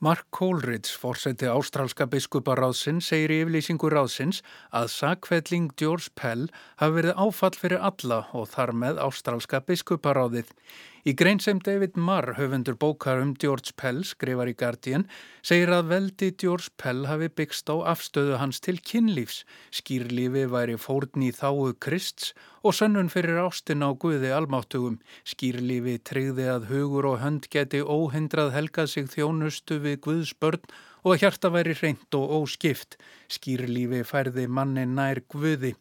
Mark 0.02 0.26
Coleridge, 0.32 0.92
fórseti 0.92 1.48
ástrálska 1.48 2.04
biskuparáðsins, 2.12 3.08
segir 3.08 3.32
í 3.32 3.40
yfirlýsingu 3.46 3.88
ráðsins 3.94 4.42
að 4.76 4.92
sakvelling 4.92 5.72
George 5.80 6.12
Pell 6.20 6.50
hafi 6.84 6.98
verið 7.00 7.16
áfall 7.16 7.56
fyrir 7.56 7.80
alla 7.80 8.26
og 8.36 8.50
þar 8.52 8.76
með 8.76 9.00
ástrálska 9.08 9.64
biskuparáðið. 9.72 10.52
Í 11.02 11.16
grein 11.18 11.40
sem 11.42 11.58
David 11.58 11.96
Marr, 11.98 12.36
höfundur 12.38 12.76
bókar 12.78 13.18
um 13.24 13.32
George 13.34 13.74
Pell, 13.74 14.04
skrifar 14.06 14.52
í 14.52 14.54
Guardian, 14.54 15.08
segir 15.42 15.72
að 15.74 15.88
veldi 15.90 16.30
George 16.38 16.70
Pell 16.78 17.08
hafi 17.10 17.30
byggst 17.40 17.72
á 17.74 17.82
afstöðu 17.96 18.38
hans 18.38 18.62
til 18.62 18.78
kynlífs, 18.78 19.40
skýrlífi 19.74 20.46
væri 20.54 20.78
fórn 20.78 21.26
í 21.26 21.32
þáu 21.34 21.74
Krists 21.82 22.36
og 22.62 22.78
sönnun 22.78 23.10
fyrir 23.10 23.42
ástin 23.42 23.82
á 23.82 23.90
Guði 23.98 24.30
almáttugum. 24.30 25.02
Skýrlífi 25.26 25.98
tryggði 26.06 26.48
að 26.54 26.70
hugur 26.70 27.10
og 27.16 27.20
hönd 27.26 27.50
geti 27.50 27.82
óhindrað 27.82 28.54
helgað 28.60 28.94
sig 28.94 29.10
þjónustu 29.10 29.82
við 29.82 30.00
Guðs 30.06 30.38
börn 30.38 30.62
og 31.02 31.16
að 31.16 31.22
hjarta 31.26 31.50
væri 31.50 31.80
reynd 31.82 32.14
og 32.14 32.38
óskipt. 32.44 33.02
Skýrlífi 33.26 34.06
færði 34.06 34.46
manni 34.46 34.86
nær 34.86 35.26
Guði. 35.26 35.74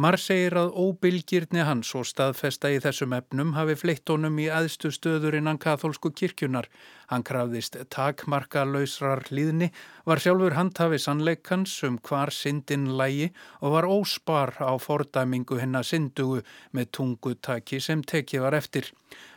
Marr 0.00 0.16
segir 0.16 0.54
að 0.56 0.70
óbylgirni 0.80 1.66
hans 1.68 1.90
og 1.98 2.06
staðfesta 2.08 2.70
í 2.72 2.78
þessum 2.80 3.12
efnum 3.12 3.50
hafi 3.52 3.74
fleitt 3.76 4.08
honum 4.08 4.38
í 4.40 4.46
aðstu 4.48 4.88
stöður 4.88 5.36
innan 5.36 5.60
katholsku 5.60 6.08
kirkjunar. 6.16 6.70
Hann 7.12 7.24
krafðist 7.28 7.76
takmarka 7.92 8.64
lausrar 8.64 9.20
hlýðni, 9.28 9.68
var 10.08 10.22
sjálfur 10.24 10.56
handhafi 10.56 10.96
sannleikans 10.96 11.76
um 11.84 12.00
hvar 12.08 12.32
syndin 12.32 12.88
lægi 12.96 13.28
og 13.60 13.76
var 13.76 13.90
óspar 13.92 14.56
á 14.64 14.72
fordæmingu 14.80 15.60
hennar 15.60 15.84
syndugu 15.84 16.40
með 16.72 16.88
tungutaki 16.96 17.76
sem 17.76 18.00
tekið 18.00 18.48
var 18.48 18.56
eftir. 18.62 18.88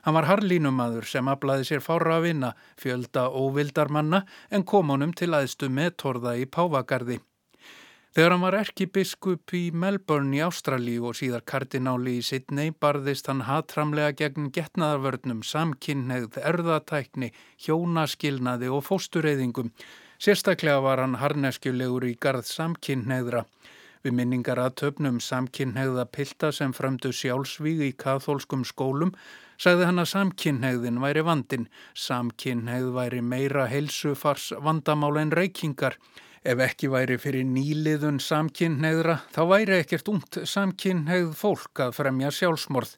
Hann 0.08 0.16
var 0.16 0.32
harlínumadur 0.32 1.04
sem 1.04 1.28
aflaði 1.28 1.68
sér 1.68 1.84
fára 1.84 2.16
að 2.16 2.30
vinna, 2.30 2.56
fjölda 2.80 3.28
óvildarmanna 3.28 4.24
en 4.56 4.64
kom 4.64 4.96
honum 4.96 5.12
til 5.12 5.34
aðstu 5.36 5.68
meðtorða 5.68 6.40
í 6.40 6.48
Pávagarði. 6.48 7.20
Þegar 8.16 8.32
hann 8.32 8.44
var 8.46 8.56
erkibiskup 8.56 9.52
í 9.58 9.74
Melbourne 9.76 10.38
í 10.38 10.40
Ástralíu 10.40 11.10
og 11.10 11.18
síðar 11.20 11.42
kardináli 11.52 12.14
í 12.16 12.24
Sydney 12.24 12.72
barðist 12.72 13.28
hann 13.28 13.42
hatramlega 13.44 14.14
gegn 14.22 14.46
getnaðarvörnum, 14.56 15.42
samkynnegð, 15.44 16.38
erðatækni, 16.40 17.34
hjónaskilnaði 17.66 18.70
og 18.72 18.86
fóstureyðingum. 18.88 19.74
Sérstaklega 20.16 20.80
var 20.86 21.04
hann 21.04 21.18
harneskjulegur 21.20 22.08
í 22.08 22.14
garð 22.16 22.48
samkynnegðra. 22.48 23.42
Við 24.08 24.16
minningar 24.16 24.62
að 24.64 24.78
töfnum 24.80 25.20
samkynnegða 25.20 26.06
pilda 26.08 26.54
sem 26.56 26.72
frömdu 26.78 27.12
sjálfsvíg 27.12 27.84
í 27.84 27.96
kathólskum 28.00 28.64
skólum 28.64 29.12
sagði 29.60 29.90
hann 29.90 30.00
að 30.00 30.14
samkynnegðin 30.14 31.04
væri 31.04 31.26
vandin. 31.28 31.68
Samkynnegð 31.92 32.94
væri 32.96 33.20
meira 33.20 33.68
heilsufars 33.68 34.54
vandamál 34.64 35.18
en 35.20 35.36
reykingar. 35.36 36.00
Ef 36.46 36.60
ekki 36.62 36.92
væri 36.94 37.16
fyrir 37.18 37.42
nýliðun 37.50 38.20
samkynneiðra 38.22 39.16
þá 39.34 39.40
væri 39.50 39.80
ekkert 39.80 40.12
ungt 40.12 40.38
samkynneið 40.46 41.32
fólk 41.34 41.82
að 41.82 41.96
fremja 41.98 42.30
sjálfsmorð. 42.38 42.92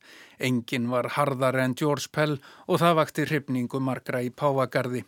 Engin 0.43 0.89
var 0.91 1.07
harðar 1.15 1.55
en 1.63 1.75
George 1.79 2.11
Pell 2.11 2.35
og 2.67 2.81
það 2.81 2.97
vakti 2.99 3.27
hrifningu 3.29 3.79
margra 3.79 4.19
í 4.25 4.33
Pávagarði. 4.35 5.05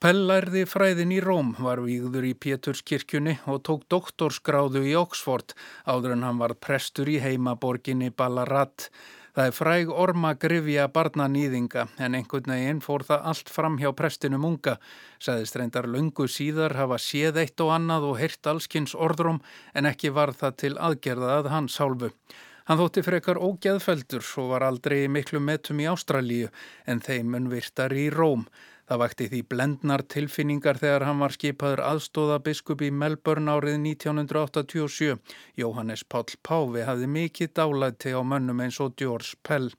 Pell 0.00 0.24
lærði 0.30 0.64
fræðin 0.64 1.12
í 1.12 1.20
Róm, 1.20 1.52
var 1.60 1.84
výður 1.84 2.24
í 2.26 2.32
Péturskirkjunni 2.32 3.36
og 3.52 3.60
tók 3.68 3.84
doktorskráðu 3.92 4.86
í 4.88 4.96
Oxford 4.96 5.52
áður 5.84 6.16
en 6.16 6.24
hann 6.24 6.40
var 6.40 6.56
prestur 6.56 7.12
í 7.12 7.20
heimaborginni 7.20 8.08
Ballarat. 8.16 8.88
Það 9.32 9.46
er 9.48 9.54
fræg 9.56 9.90
orma 9.96 10.30
grifja 10.36 10.82
barnanýðinga 10.92 11.86
en 12.04 12.16
einhvern 12.18 12.52
veginn 12.52 12.82
fór 12.84 13.00
það 13.08 13.28
allt 13.30 13.48
fram 13.48 13.78
hjá 13.80 13.88
prestinum 13.96 14.44
unga. 14.44 14.74
Saðist 15.24 15.56
reyndar 15.56 15.88
lungu 15.88 16.26
síðar 16.28 16.74
hafa 16.76 16.98
séð 17.00 17.38
eitt 17.40 17.62
og 17.64 17.72
annað 17.72 18.10
og 18.10 18.18
heyrt 18.20 18.50
allskynns 18.52 18.92
orðrum 18.92 19.40
en 19.72 19.88
ekki 19.88 20.12
var 20.12 20.34
það 20.36 20.58
til 20.64 20.72
aðgerða 20.76 21.38
að 21.38 21.48
hans 21.54 21.78
hálfu. 21.80 22.12
Hann 22.68 22.78
þótti 22.78 23.06
frekar 23.06 23.40
ógeðfeldur 23.40 24.28
og 24.42 24.52
var 24.52 24.66
aldrei 24.68 25.08
miklu 25.08 25.40
metum 25.40 25.80
í 25.80 25.88
Ástralíu 25.88 26.52
en 26.84 27.00
þeimun 27.00 27.48
virtar 27.50 27.96
í 27.96 28.10
Róm. 28.12 28.44
Það 28.90 29.00
vakti 29.02 29.28
því 29.30 29.40
blendnar 29.52 30.02
tilfinningar 30.10 30.80
þegar 30.80 31.06
hann 31.06 31.22
var 31.22 31.34
skipaður 31.36 31.84
aðstóðabiskup 31.86 32.82
í 32.82 32.90
Melbourne 32.90 33.54
árið 33.54 33.78
1987. 33.84 35.14
Jóhannes 35.60 36.02
Páll 36.04 36.34
Páfi 36.42 36.82
hafði 36.88 37.08
mikið 37.14 37.54
dálæti 37.58 38.12
á 38.12 38.20
mönnum 38.26 38.60
eins 38.64 38.80
og 38.82 38.96
George 38.98 39.38
Pell. 39.46 39.70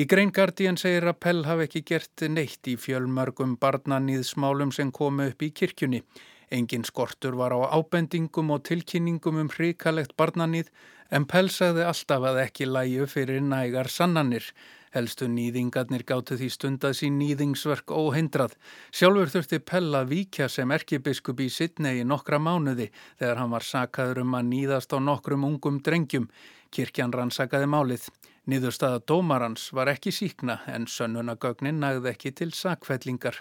Í 0.00 0.06
Grein 0.08 0.30
Guardian 0.32 0.78
segir 0.80 1.04
að 1.10 1.20
Pell 1.20 1.40
hafi 1.44 1.66
ekki 1.68 1.84
gert 1.86 2.22
neitt 2.32 2.68
í 2.70 2.76
fjölmörgum 2.80 3.56
barnanýðsmálum 3.60 4.74
sem 4.74 4.90
komu 4.90 5.26
upp 5.30 5.42
í 5.44 5.50
kirkjunni. 5.52 6.02
Engin 6.50 6.86
skortur 6.88 7.36
var 7.38 7.54
á 7.54 7.70
ábendingum 7.78 8.50
og 8.50 8.64
tilkynningum 8.66 9.38
um 9.38 9.50
hrikalegt 9.54 10.16
barnanýð 10.18 10.72
en 11.14 11.26
Pell 11.30 11.50
sagði 11.52 11.84
alltaf 11.86 12.26
að 12.26 12.40
ekki 12.46 12.66
læju 12.66 13.06
fyrir 13.12 13.44
nægar 13.44 13.90
sannanir. 13.92 14.46
Helstu 14.90 15.28
nýðingarnir 15.30 16.02
gáttu 16.02 16.34
því 16.34 16.48
stundað 16.50 16.96
sín 16.98 17.18
nýðingsverk 17.20 17.92
óhindrað. 17.94 18.56
Sjálfur 18.90 19.30
þurfti 19.30 19.60
Pell 19.62 19.94
að 19.94 20.08
víkja 20.10 20.48
sem 20.50 20.72
erkibiskup 20.74 21.42
í 21.44 21.46
Sidnei 21.46 22.00
í 22.00 22.06
nokkra 22.06 22.40
mánuði 22.42 22.88
þegar 23.20 23.38
hann 23.38 23.54
var 23.54 23.66
sakaður 23.66 24.24
um 24.24 24.34
að 24.34 24.48
nýðast 24.50 24.90
á 24.90 24.98
nokkrum 24.98 25.46
ungum 25.46 25.78
drengjum. 25.86 26.26
Kirkjan 26.74 27.14
rannsakaði 27.14 27.70
málið. 27.70 28.08
Niðurstaða 28.50 29.04
dómarans 29.06 29.68
var 29.76 29.92
ekki 29.92 30.10
síkna 30.10 30.58
en 30.66 30.90
sönnunagögnin 30.90 31.78
nægði 31.78 32.10
ekki 32.10 32.34
til 32.34 32.50
sakfellingar. 32.50 33.38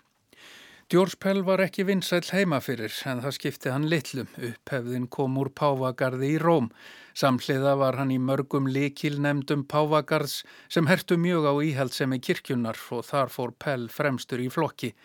George 0.89 1.19
Pell 1.22 1.43
var 1.46 1.62
ekki 1.62 1.84
vinsæl 1.86 2.25
heima 2.34 2.58
fyrir 2.65 2.89
en 3.12 3.19
það 3.22 3.34
skipti 3.36 3.69
hann 3.69 3.84
litlum. 3.91 4.29
Upphefðin 4.48 5.03
kom 5.13 5.36
úr 5.38 5.51
Pávagarði 5.53 6.31
í 6.34 6.39
Róm. 6.41 6.72
Samhliða 7.13 7.75
var 7.77 8.00
hann 8.00 8.10
í 8.10 8.17
mörgum 8.17 8.65
likilnemdum 8.74 9.67
Pávagarðs 9.69 10.39
sem 10.65 10.89
hertu 10.89 11.19
mjög 11.22 11.46
á 11.46 11.53
íhaldsemi 11.67 12.17
kirkjunar 12.25 12.81
og 12.98 13.05
þar 13.05 13.29
fór 13.29 13.53
Pell 13.62 13.86
fremstur 13.93 14.41
í 14.41 14.50
flokki. 14.50 14.96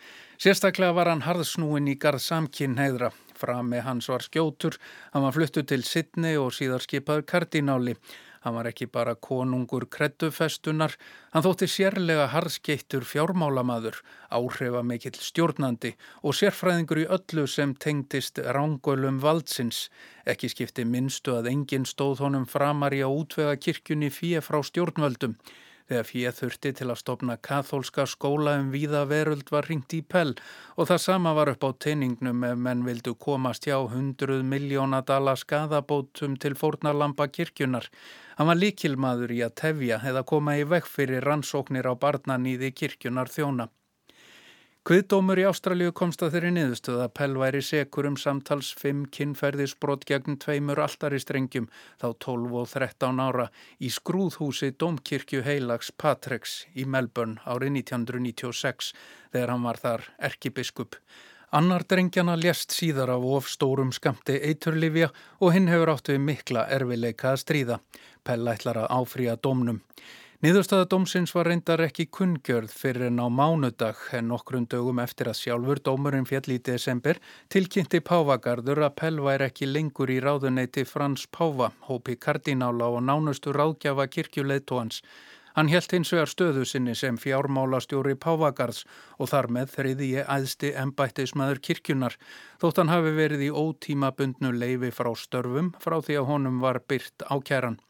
Sérstaklega 0.41 0.97
var 0.97 1.11
hann 1.13 1.21
harðsnúin 1.27 1.93
í 1.93 1.99
garð 2.01 2.25
samkinn 2.25 2.79
heiðra. 2.81 3.11
Frami 3.37 3.83
hans 3.85 4.09
var 4.09 4.25
skjótur, 4.25 4.79
hann 5.13 5.27
var 5.27 5.37
fluttu 5.37 5.61
til 5.69 5.85
Sidney 5.85 6.41
og 6.41 6.49
síðar 6.57 6.81
skipaður 6.81 7.29
kardináli. 7.29 7.93
Hann 8.45 8.53
var 8.53 8.67
ekki 8.69 8.85
bara 8.93 9.15
konungur 9.17 9.87
kreddufestunar, 9.89 10.93
hann 11.33 11.41
þótti 11.41 11.65
sérlega 11.65 12.27
harðskeittur 12.29 13.01
fjármálamadur, 13.09 13.97
áhrifamikill 14.29 15.17
stjórnandi 15.17 15.95
og 16.21 16.37
sérfræðingur 16.37 17.01
í 17.01 17.07
öllu 17.17 17.47
sem 17.49 17.73
tengdist 17.73 18.37
rángölum 18.37 19.17
valdsins. 19.23 19.87
Ekki 20.29 20.51
skipti 20.53 20.85
minnstu 20.85 21.33
að 21.39 21.49
enginn 21.55 21.89
stóð 21.89 22.21
honum 22.27 22.45
framar 22.45 22.93
í 22.93 23.01
að 23.01 23.17
útvega 23.23 23.57
kirkjunni 23.65 24.11
fíja 24.13 24.45
frá 24.45 24.61
stjórnvöldum. 24.69 25.33
Þegar 25.85 26.07
fíð 26.09 26.37
þurfti 26.39 26.69
til 26.79 26.87
að 26.89 26.97
stopna 26.97 27.35
kathólska 27.47 28.07
skóla 28.09 28.55
um 28.57 28.71
víða 28.73 29.03
veröld 29.05 29.51
var 29.53 29.67
ringt 29.69 29.93
í 29.93 29.99
pell 30.01 30.31
og 30.75 30.89
það 30.89 31.01
sama 31.03 31.33
var 31.37 31.51
upp 31.51 31.67
á 31.67 31.69
teiningnum 31.85 32.41
ef 32.47 32.57
menn 32.67 32.81
vildu 32.87 33.13
komast 33.27 33.69
hjá 33.69 33.77
hundruð 33.93 34.41
miljónadala 34.49 35.35
skadabótum 35.37 36.39
til 36.41 36.57
fórnarlampa 36.57 37.29
kirkjunar. 37.37 37.85
Hann 38.39 38.49
var 38.49 38.61
líkilmaður 38.63 39.37
í 39.37 39.43
að 39.45 39.57
tefja 39.61 40.01
eða 40.09 40.25
koma 40.33 40.57
í 40.57 40.65
vekk 40.73 40.89
fyrir 40.89 41.29
rannsóknir 41.29 41.85
á 41.85 41.93
barnanýði 41.93 42.73
kirkjunar 42.73 43.29
þjóna. 43.29 43.69
Kviðdómur 44.85 45.39
í 45.41 45.45
Ástralju 45.49 45.89
komst 45.97 46.21
að 46.21 46.35
þeirri 46.35 46.49
niðurstöð 46.53 46.99
að 47.01 47.13
Pell 47.17 47.31
væri 47.41 47.61
sekur 47.65 48.05
um 48.05 48.17
samtals 48.21 48.67
5 48.77 49.07
kynferðisbrot 49.15 50.03
gegn 50.05 50.35
tveimur 50.43 50.77
altaristrengjum 50.83 51.65
þá 51.97 52.05
12 52.21 52.51
og 52.59 52.67
13 52.69 53.21
ára 53.23 53.47
í 53.81 53.89
skrúðhúsi 53.89 54.69
Dómkirkju 54.77 55.41
heilags 55.47 55.89
Patreks 55.89 56.53
í 56.77 56.85
Melbourne 56.85 57.41
árið 57.49 57.79
1996 57.79 58.91
þegar 59.33 59.53
hann 59.55 59.65
var 59.65 59.81
þar 59.81 60.05
erkibiskup. 60.29 60.99
Annar 61.49 61.87
drengjana 61.89 62.35
lést 62.37 62.75
síðar 62.77 63.15
af 63.15 63.25
of 63.25 63.49
stórum 63.49 63.89
skamti 63.89 64.37
eiturlifja 64.37 65.09
og 65.39 65.55
hinn 65.55 65.71
hefur 65.71 65.95
átt 65.95 66.13
við 66.13 66.21
mikla 66.27 66.67
erfileika 66.77 67.31
að 67.33 67.41
stríða. 67.41 67.79
Pell 68.21 68.45
ætlar 68.53 68.83
að 68.83 68.93
áfrýja 68.99 69.33
dómnum. 69.41 69.81
Niðurstaða 70.45 70.85
dómsins 70.85 71.31
var 71.33 71.47
reyndar 71.49 71.81
ekki 71.81 72.03
kunngjörð 72.13 72.69
fyrir 72.77 73.07
en 73.07 73.17
á 73.17 73.25
mánudag 73.33 73.97
en 74.13 74.27
nokkrum 74.29 74.67
dögum 74.69 74.99
eftir 75.01 75.31
að 75.31 75.39
sjálfur 75.39 75.79
dómurinn 75.87 76.27
fjall 76.29 76.51
í 76.53 76.57
desember 76.67 77.17
tilkynnti 77.49 77.97
Pávagarður 78.05 78.83
að 78.85 78.93
Pell 78.99 79.23
væri 79.25 79.47
ekki 79.47 79.65
lengur 79.65 80.11
í 80.13 80.19
ráðuneyti 80.21 80.83
Frans 80.85 81.23
Páva, 81.33 81.71
hópi 81.87 82.13
kardinála 82.21 82.91
og 82.93 83.01
nánustu 83.07 83.55
ráðgjafa 83.57 84.05
kirkjuleitóans. 84.17 85.01
Hann 85.57 85.71
helt 85.73 85.97
hins 85.97 86.13
vegar 86.13 86.29
stöðu 86.29 86.67
sinni 86.69 86.93
sem 86.99 87.17
fjármálastjóri 87.17 88.13
Pávagarðs 88.13 88.83
og 89.17 89.33
þar 89.33 89.49
með 89.57 89.73
þriði 89.79 90.11
ég 90.19 90.29
æðsti 90.29 90.75
embættismæður 90.83 91.63
kirkjunar, 91.71 92.19
þótt 92.61 92.83
hann 92.83 92.93
hafi 92.93 93.17
verið 93.17 93.47
í 93.47 93.49
ótíma 93.49 94.13
bundnu 94.13 94.53
leifi 94.53 94.93
frá 94.93 95.09
störfum 95.17 95.73
frá 95.81 95.97
því 96.05 96.21
að 96.21 96.31
honum 96.35 96.61
var 96.61 96.83
byrt 96.85 97.25
á 97.33 97.33
kæran. 97.41 97.81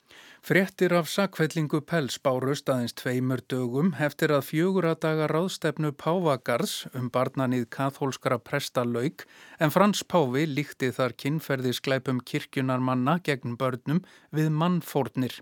Frettir 0.45 0.93
af 0.93 1.07
sakvellingu 1.09 1.79
Pels 1.89 2.19
bárust 2.21 2.67
aðeins 2.69 2.93
tveimur 2.99 3.41
dögum 3.49 3.87
eftir 4.07 4.29
að 4.35 4.43
fjögur 4.51 4.85
að 4.91 4.99
daga 5.05 5.29
ráðstefnu 5.31 5.89
Pávagars 5.97 6.75
um 6.99 7.07
barnanið 7.15 7.63
kathólskara 7.73 8.37
prestalauk 8.37 9.25
en 9.57 9.73
Frans 9.73 10.03
Pávi 10.05 10.45
líkti 10.45 10.91
þar 10.93 11.17
kinnferðiskleipum 11.23 12.21
kirkjunarmanna 12.29 13.17
gegn 13.25 13.57
börnum 13.57 14.03
við 14.29 14.53
mannfórnir. 14.53 15.41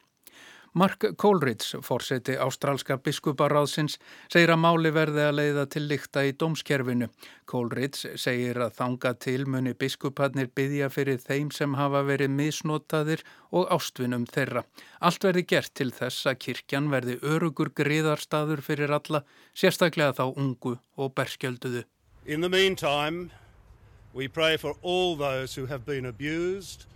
Mark 0.76 1.06
Coleridge, 1.18 1.78
fórseti 1.86 2.34
ástrálska 2.34 2.96
biskuparáðsins, 2.98 4.00
segir 4.34 4.50
að 4.50 4.62
máli 4.64 4.90
verði 4.90 5.22
að 5.22 5.36
leiða 5.38 5.66
til 5.70 5.84
lykta 5.86 6.24
í 6.26 6.32
dómskerfinu. 6.34 7.12
Coleridge 7.46 8.16
segir 8.18 8.58
að 8.58 8.72
þanga 8.80 9.12
til 9.22 9.44
muni 9.46 9.76
biskuparnir 9.78 10.48
byggja 10.50 10.88
fyrir 10.90 11.20
þeim 11.22 11.52
sem 11.54 11.76
hafa 11.78 12.02
verið 12.08 12.34
misnotaðir 12.34 13.22
og 13.54 13.70
ástvinum 13.76 14.26
þeirra. 14.26 14.64
Allt 14.98 15.28
verði 15.28 15.44
gert 15.52 15.76
til 15.78 15.92
þess 15.94 16.26
að 16.32 16.40
kirkjan 16.48 16.88
verði 16.90 17.20
örugur 17.22 17.70
griðarstaður 17.78 18.64
fyrir 18.66 18.96
alla, 18.98 19.22
sérstaklega 19.54 20.16
þá 20.18 20.26
ungu 20.32 20.80
og 20.98 21.14
berskjölduðu. 21.14 21.84
In 22.26 22.42
the 22.42 22.50
meantime, 22.50 23.30
we 24.12 24.28
pray 24.28 24.58
for 24.58 24.74
all 24.82 25.16
those 25.16 25.54
who 25.54 25.68
have 25.68 25.86
been 25.86 26.08
abused 26.08 26.88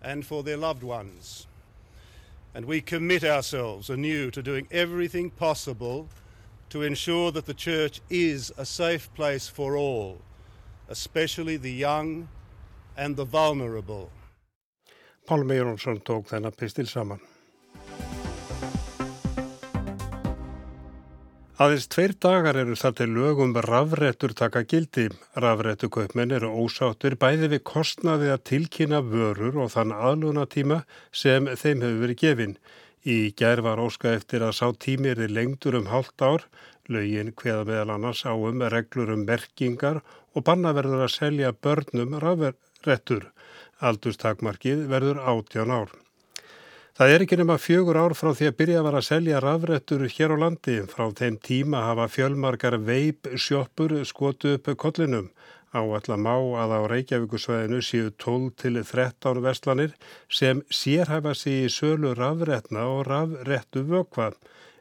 and 0.00 0.24
for 0.24 0.42
their 0.42 0.56
loved 0.56 0.82
ones. 0.82 1.46
And 2.56 2.64
we 2.64 2.80
commit 2.80 3.22
ourselves 3.22 3.90
anew 3.90 4.30
to 4.30 4.42
doing 4.42 4.66
everything 4.70 5.28
possible 5.28 6.08
to 6.70 6.80
ensure 6.80 7.30
that 7.30 7.44
the 7.44 7.52
church 7.52 8.00
is 8.08 8.50
a 8.56 8.64
safe 8.64 9.12
place 9.14 9.46
for 9.46 9.76
all, 9.76 10.16
especially 10.88 11.58
the 11.58 11.70
young 11.70 12.26
and 12.96 13.14
the 13.14 13.26
vulnerable. 13.26 14.10
Pálmi 15.28 15.60
Jónsson 15.60 16.00
tók 16.00 16.32
þennan 16.32 16.56
pistil 16.56 16.86
saman. 16.88 17.20
Aðeins 21.56 21.86
tveir 21.88 22.12
dagar 22.20 22.58
eru 22.60 22.74
það 22.76 22.96
til 22.98 23.12
lögum 23.16 23.54
rafrættur 23.64 24.34
taka 24.36 24.60
gildi. 24.68 25.06
Rafrættu 25.40 25.88
kaupmenn 25.88 26.34
eru 26.36 26.50
ósáttur 26.52 27.16
bæði 27.16 27.48
við 27.54 27.62
kostnaði 27.70 28.28
að 28.34 28.42
tilkynna 28.50 29.00
vörur 29.00 29.56
og 29.64 29.72
þann 29.72 29.94
aðlunatíma 29.96 30.82
sem 31.22 31.48
þeim 31.48 31.86
hefur 31.86 32.02
verið 32.02 32.20
gefin. 32.24 32.54
Í 33.08 33.16
gær 33.40 33.64
var 33.64 33.80
óska 33.80 34.12
eftir 34.18 34.44
að 34.44 34.52
sá 34.60 34.66
tími 34.84 35.14
er 35.14 35.24
lengtur 35.32 35.80
um 35.80 35.88
hálft 35.88 36.20
ár, 36.20 36.44
lögin 36.92 37.32
hveða 37.32 37.64
meðal 37.70 37.96
annars 37.96 38.26
á 38.28 38.36
um 38.36 38.60
reglur 38.76 39.16
um 39.16 39.24
merkingar 39.24 40.02
og 40.36 40.44
banna 40.44 40.76
verður 40.76 41.08
að 41.08 41.14
selja 41.16 41.56
börnum 41.56 42.20
rafrættur. 42.20 43.30
Aldurstakmarkið 43.80 44.90
verður 44.92 45.24
átján 45.24 45.72
ár. 45.72 45.88
Það 46.96 47.10
er 47.12 47.22
ekki 47.26 47.36
nema 47.36 47.54
fjögur 47.60 47.98
ár 48.00 48.14
frá 48.16 48.30
því 48.32 48.46
að 48.48 48.54
byrja 48.56 48.82
var 48.86 48.94
að 48.96 49.02
selja 49.04 49.40
rafrættur 49.44 50.04
hér 50.08 50.32
á 50.32 50.36
landi. 50.40 50.76
Frá 50.88 51.10
þeim 51.18 51.34
tíma 51.44 51.82
hafa 51.84 52.06
fjölmarkar 52.08 52.78
veip 52.86 53.26
sjóppur 53.36 53.92
skotu 54.08 54.54
upp 54.56 54.70
kollinum. 54.80 55.26
Á 55.76 55.84
allar 55.84 56.16
má 56.16 56.32
að 56.56 56.70
á 56.72 56.80
Reykjavíkusvæðinu 56.88 57.82
séu 57.84 58.14
12 58.24 58.46
til 58.62 58.80
13 58.80 59.42
verslanir 59.44 59.92
sem 60.32 60.62
sérhæfa 60.72 61.34
sig 61.36 61.66
í 61.66 61.74
sölu 61.74 62.14
rafrætna 62.16 62.86
og 62.88 63.02
rafrættu 63.10 63.82
vökvað. 63.90 64.38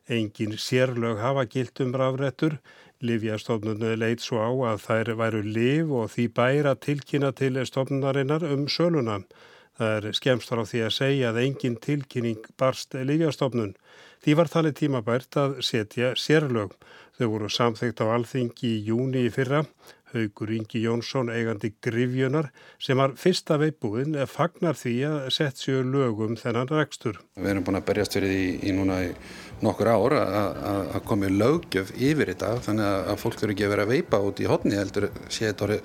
Engin 0.08 0.56
sérlög 0.56 1.20
hafa 1.20 1.44
gilt 1.44 1.82
um 1.84 1.92
rafrættur. 2.00 2.56
Livjastofnunu 3.04 3.92
leit 4.00 4.24
svo 4.24 4.40
á 4.40 4.52
að 4.72 4.86
þær 4.88 5.12
væru 5.20 5.44
liv 5.44 5.92
og 5.92 6.08
því 6.16 6.30
bæra 6.32 6.78
tilkynna 6.80 7.34
til 7.36 7.60
stofnunarinnar 7.68 8.48
um 8.54 8.70
söluna. 8.72 9.20
Það 9.76 9.96
er 9.98 10.16
skemst 10.16 10.52
frá 10.52 10.62
því 10.64 10.82
að 10.86 10.94
segja 10.96 11.32
að 11.32 11.42
engin 11.42 11.76
tilkynning 11.84 12.46
barst 12.60 12.96
Lífjastofnun. 12.96 13.74
Því 14.24 14.36
var 14.40 14.52
talið 14.52 14.78
tímabært 14.80 15.38
að 15.42 15.58
setja 15.68 16.14
sérlög. 16.16 16.78
Þau 17.20 17.28
voru 17.34 17.50
samþygt 17.52 18.00
á 18.04 18.16
alþingi 18.16 18.72
í 18.72 18.84
júni 18.88 19.26
í 19.28 19.34
fyrra 19.36 19.66
Haugur 20.16 20.54
Ingi 20.56 20.82
Jónsson 20.86 21.30
eigandi 21.34 21.74
Grifjunar 21.84 22.52
sem 22.82 22.98
var 22.98 23.16
fyrsta 23.20 23.60
veipbúinn 23.62 24.18
fagnar 24.32 24.78
því 24.80 24.96
að 25.10 25.18
sett 25.36 25.60
sér 25.62 25.84
lögum 25.86 26.38
þennan 26.40 26.72
rekstur. 26.72 27.20
Við 27.36 27.52
erum 27.52 27.68
búin 27.68 27.80
að 27.82 27.90
berjast 27.92 28.18
fyrir 28.18 28.32
því 28.32 28.46
í 28.66 28.76
núna 28.76 29.02
í 29.06 29.12
nokkur 29.64 29.88
ár 29.88 30.16
að 30.16 30.98
komi 31.08 31.30
lögjöf 31.32 31.94
yfir 31.96 32.32
þetta 32.34 32.52
þannig 32.66 33.12
að 33.14 33.22
fólk 33.22 33.38
þurfi 33.40 33.56
ekki 33.56 33.66
að 33.68 33.72
vera 33.72 33.86
að 33.86 33.94
veipa 33.94 34.20
út 34.28 34.42
í 34.44 34.50
hodni 34.50 34.76
heldur 34.76 35.08
sé 35.32 35.48
þetta 35.48 35.78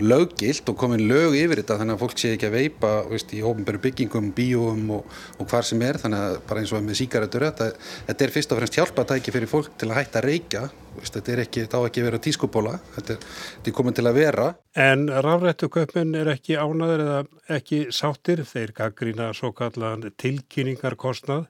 löggilt 0.00 0.72
og 0.72 0.78
komin 0.80 1.04
lög 1.10 1.36
yfir 1.36 1.60
þetta 1.60 1.78
þannig 1.82 1.98
að 1.98 2.04
fólk 2.04 2.22
sé 2.22 2.32
ekki 2.36 2.48
að 2.48 2.56
veipa 2.56 2.92
veist, 3.10 3.34
í 3.36 3.44
ofnbæru 3.44 3.82
byggingum, 3.84 4.32
bíum 4.36 4.92
og, 4.96 5.16
og 5.36 5.50
hvar 5.50 5.66
sem 5.68 5.84
er 5.84 6.00
þannig 6.00 6.24
að 6.24 6.40
bara 6.48 6.64
eins 6.64 6.72
og 6.72 6.84
með 6.84 7.00
síkaretur 7.02 7.48
þetta, 7.50 7.70
þetta 8.08 8.26
er 8.26 8.36
fyrst 8.38 8.54
og 8.54 8.62
fremst 8.62 8.80
hjálpatæki 8.80 9.34
fyrir 9.34 9.52
fólk 9.52 9.76
til 9.76 9.90
að 9.90 10.00
hætta 10.00 10.22
að 10.22 10.30
reykja 10.30 10.68
þetta 10.98 11.32
er 11.32 11.42
ekki, 11.44 11.66
þá 11.70 11.78
ekki 11.84 12.04
verið 12.06 12.24
tískupóla 12.26 12.78
þetta 12.96 13.14
er, 13.14 13.26
þetta 13.28 13.70
er 13.70 13.77
komin 13.78 13.96
til 13.96 14.06
að 14.10 14.18
vera. 14.18 14.46
En 14.76 15.06
rafrættu 15.08 15.70
köpminn 15.72 16.16
er 16.18 16.32
ekki 16.34 16.58
ánaður 16.58 17.04
eða 17.06 17.18
ekki 17.58 17.80
sáttir. 17.94 18.44
Þeir 18.48 18.74
gaggrína 18.76 19.30
svo 19.36 19.52
kallan 19.56 20.08
tilkynningarkostnað 20.20 21.46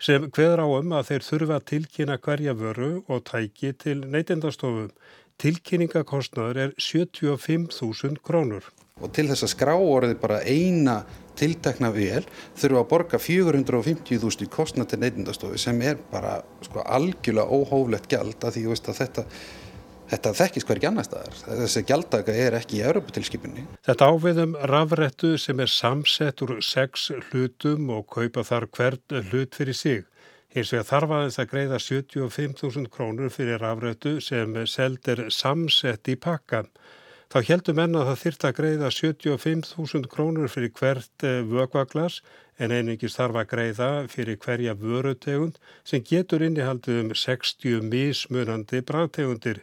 sem 0.00 0.28
hveður 0.32 0.64
á 0.64 0.66
um 0.80 0.92
að 0.96 1.10
þeir 1.10 1.24
þurfa 1.26 1.56
að 1.58 1.66
tilkynna 1.74 2.20
hverja 2.24 2.54
vöru 2.56 2.92
og 3.08 3.24
tæki 3.28 3.74
til 3.76 3.98
neytendastofum 4.06 4.92
tilkynningakostnaður 5.40 6.62
er 6.66 6.76
75.000 6.76 8.20
krónur. 8.24 8.68
Og 9.00 9.12
til 9.16 9.30
þess 9.30 9.46
að 9.46 9.52
skrá 9.54 9.72
orði 9.80 10.16
bara 10.20 10.42
eina 10.44 11.00
tiltekna 11.40 11.88
vel 11.94 12.22
þurfa 12.58 12.82
að 12.82 12.88
borga 12.90 13.20
450.000 13.22 14.44
í 14.44 14.50
kostnad 14.52 14.90
til 14.90 15.00
neytindastofi 15.00 15.60
sem 15.60 15.80
er 15.86 15.96
bara 16.10 16.36
sko, 16.66 16.84
algjörlega 16.84 17.48
óhóflegt 17.48 18.10
gjald 18.12 18.44
að 18.44 18.58
því 18.58 18.66
að 18.74 18.98
þetta, 19.00 19.24
þetta 20.10 20.32
þekkist 20.40 20.68
hverjir 20.68 20.90
annar 20.90 21.06
staðar. 21.06 21.38
Þessi 21.62 21.82
gjaldaka 21.88 22.34
er 22.34 22.56
ekki 22.58 22.80
í 22.80 22.84
Europatilskipunni. 22.88 23.66
Þetta 23.86 24.10
áviðum 24.10 24.56
rafrættu 24.70 25.34
sem 25.38 25.62
er 25.62 25.70
samsett 25.70 26.42
úr 26.44 26.58
sex 26.64 27.10
hlutum 27.30 27.90
og 27.94 28.08
kaupa 28.12 28.44
þar 28.46 28.68
hvern 28.76 29.26
hlut 29.30 29.58
fyrir 29.58 29.76
sig. 29.76 30.06
Hins 30.50 30.72
vegar 30.74 30.88
þarf 30.88 31.12
aðeins 31.14 31.38
að 31.38 31.50
greiða 31.52 31.78
75.000 31.78 32.90
krónur 32.90 33.30
fyrir 33.30 33.60
rafrættu 33.62 34.16
sem 34.24 34.56
seld 34.66 35.06
er 35.12 35.28
samsett 35.30 36.10
í 36.10 36.16
pakkan. 36.18 36.66
Þá 37.30 37.44
heldum 37.46 37.78
enn 37.78 37.94
að 37.94 38.08
það 38.08 38.22
þyrta 38.24 38.48
að 38.48 38.56
greiða 38.56 38.88
75.000 38.90 40.08
krónur 40.10 40.50
fyrir 40.50 40.72
hvert 40.74 41.22
eh, 41.22 41.44
vögvaglas 41.46 42.16
en 42.58 42.74
einingis 42.74 43.14
þarf 43.14 43.38
að 43.38 43.52
greiða 43.52 43.90
fyrir 44.10 44.40
hverja 44.42 44.74
vörutegund 44.80 45.60
sem 45.86 46.02
getur 46.02 46.42
innihaldið 46.42 46.98
um 47.04 47.12
60 47.14 47.86
mismunandi 47.86 48.82
bræðtegundir. 48.82 49.62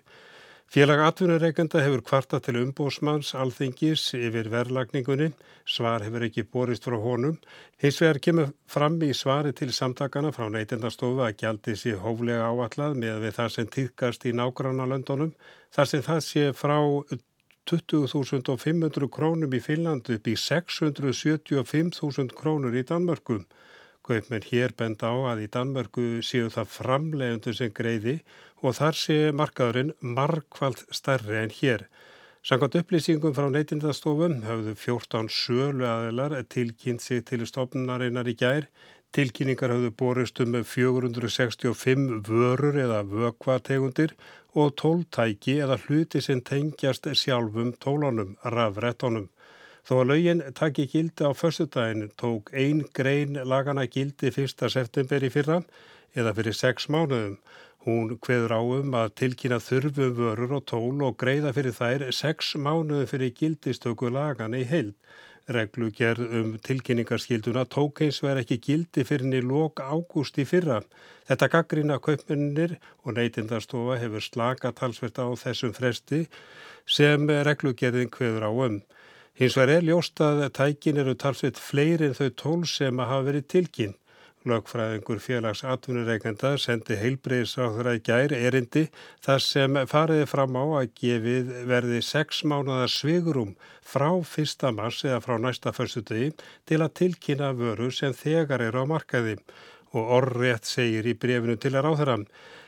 Félag 0.68 1.00
atvinnureikenda 1.00 1.80
hefur 1.80 2.02
kvarta 2.04 2.42
til 2.44 2.58
umbósmanns 2.60 3.30
alþingis 3.40 4.02
yfir 4.18 4.50
verðlagningunni. 4.52 5.30
Svar 5.64 6.04
hefur 6.04 6.26
ekki 6.28 6.44
borist 6.44 6.84
frá 6.84 6.98
honum. 7.00 7.38
Hins 7.80 8.02
vegar 8.04 8.20
kemur 8.26 8.50
fram 8.68 8.98
í 9.08 9.14
svari 9.16 9.54
til 9.56 9.72
samtakana 9.72 10.34
frá 10.36 10.52
neytendastofu 10.52 11.24
að 11.24 11.38
gjaldi 11.40 11.72
sé 11.80 11.96
hóflega 12.02 12.50
áallad 12.50 13.00
með 13.00 13.24
við 13.24 13.32
það 13.40 13.54
sem 13.56 13.72
týrkast 13.78 14.28
í 14.28 14.36
nágranna 14.36 14.90
löndunum. 14.92 15.32
Þar 15.72 15.88
sem 15.94 16.04
það 16.10 16.20
sé 16.28 16.44
frá 16.52 16.76
20.500 17.72 19.08
krónum 19.08 19.56
í 19.56 19.64
Finnlandu 19.64 20.20
upp 20.20 20.28
í 20.28 20.36
675.000 20.36 22.36
krónur 22.36 22.76
í 22.76 22.84
Danmörku. 22.92 23.40
Kaupmenn 24.08 24.46
hér 24.48 24.72
bend 24.80 25.04
á 25.04 25.12
að 25.32 25.44
í 25.44 25.48
Danmörku 25.52 26.06
séu 26.24 26.48
það 26.54 26.74
framlegundu 26.78 27.54
sem 27.58 27.74
greiði 27.76 28.20
og 28.64 28.78
þar 28.80 28.96
sé 29.00 29.18
markaðurinn 29.36 29.96
markvalt 30.02 30.86
starri 30.96 31.42
en 31.44 31.52
hér. 31.60 31.84
Sankant 32.48 32.78
upplýsingum 32.80 33.34
frá 33.36 33.50
neytindastofum 33.52 34.38
höfðu 34.48 34.74
14 34.80 35.28
sölu 35.28 35.84
aðilar 35.90 36.38
tilkynnt 36.54 37.04
sig 37.04 37.26
til 37.28 37.44
stofnunarinnar 37.50 38.30
í 38.32 38.38
gær. 38.40 38.70
Tilkynningar 39.12 39.74
höfðu 39.76 39.92
borist 40.00 40.40
um 40.44 40.56
465 40.64 42.08
vörur 42.30 42.80
eða 42.80 43.02
vökvategundir 43.12 44.16
og 44.56 44.76
tóltæki 44.80 45.58
eða 45.66 45.80
hluti 45.84 46.24
sem 46.24 46.40
tengjast 46.40 47.10
sjálfum 47.20 47.74
tólunum, 47.84 48.38
rafrættonum. 48.44 49.28
Þó 49.88 50.02
að 50.02 50.10
laugin 50.10 50.42
takki 50.52 50.84
gildi 50.92 51.24
á 51.24 51.32
förstudagin 51.32 52.10
tók 52.20 52.50
ein 52.52 52.82
grein 52.98 53.38
lagana 53.48 53.86
gildi 53.88 54.28
1. 54.34 54.66
september 54.74 55.24
í 55.24 55.30
fyrra 55.32 55.62
eða 56.12 56.34
fyrir 56.36 56.58
sex 56.60 56.90
mánuðum. 56.92 57.38
Hún 57.86 58.18
hveður 58.20 58.52
á 58.52 58.62
um 58.80 58.98
að 59.00 59.14
tilkynna 59.22 59.62
þurfum 59.64 60.18
vörur 60.18 60.58
og 60.58 60.66
tól 60.68 61.06
og 61.08 61.16
greiða 61.24 61.54
fyrir 61.56 61.76
þær 61.78 62.04
sex 62.18 62.50
mánuðu 62.60 63.06
fyrir 63.14 63.32
gildistöku 63.38 64.12
lagana 64.12 64.60
í 64.60 64.66
heild. 64.68 64.98
Reglugerð 65.48 66.36
um 66.42 66.52
tilkynningarskilduna 66.68 67.64
tók 67.72 68.04
eins 68.04 68.20
verið 68.26 68.44
ekki 68.44 68.60
gildi 68.68 69.08
fyrir 69.08 69.32
niður 69.32 69.50
lok 69.54 69.80
ágúst 69.80 70.36
í 70.44 70.44
fyrra. 70.52 70.82
Þetta 71.32 71.52
gaggrina 71.56 72.02
kaupmennir 72.04 72.76
og 73.06 73.16
neytindarstofa 73.16 74.02
hefur 74.04 74.28
slaka 74.28 74.76
talsverta 74.76 75.24
á 75.24 75.32
þessum 75.40 75.72
fresti 75.72 76.26
sem 76.84 77.32
reglugerðin 77.48 78.12
hveður 78.12 78.50
á 78.52 78.52
um. 78.52 78.80
Hins 79.38 79.54
vegar 79.54 79.76
er 79.76 79.84
ljóst 79.86 80.18
að 80.26 80.40
tækin 80.58 80.98
eru 80.98 81.14
talsveit 81.14 81.60
fleiri 81.62 82.08
en 82.08 82.16
þau 82.18 82.30
tól 82.42 82.62
sem 82.66 82.98
hafa 82.98 83.26
verið 83.28 83.44
tilkynnt. 83.54 84.00
Lögfræðingur 84.48 85.20
félags 85.22 85.62
atvinnureikenda 85.68 86.54
sendi 86.62 86.96
heilbreyðisráður 86.98 87.90
að 87.92 88.00
gær 88.08 88.34
erindi 88.38 88.86
þar 89.26 89.44
sem 89.44 89.80
fariði 89.92 90.28
fram 90.32 90.58
á 90.58 90.66
að 90.80 90.90
gefið 91.02 91.52
verði 91.70 92.02
sex 92.10 92.42
mánuðar 92.48 92.90
svigurum 92.90 93.56
frá 93.86 94.10
fyrsta 94.26 94.72
mars 94.74 95.04
eða 95.06 95.20
frá 95.26 95.36
næsta 95.44 95.74
fyrstutegi 95.76 96.32
til 96.66 96.80
að 96.82 96.96
tilkynna 97.02 97.52
vöru 97.60 97.92
sem 97.92 98.16
þegar 98.18 98.64
eru 98.70 98.88
á 98.88 98.92
markaði 98.94 99.36
og 99.94 100.14
orðrétt 100.22 100.66
segir 100.66 101.06
í 101.06 101.14
brefinu 101.14 101.60
til 101.62 101.76
að 101.76 101.92
ráðra. 101.92 102.22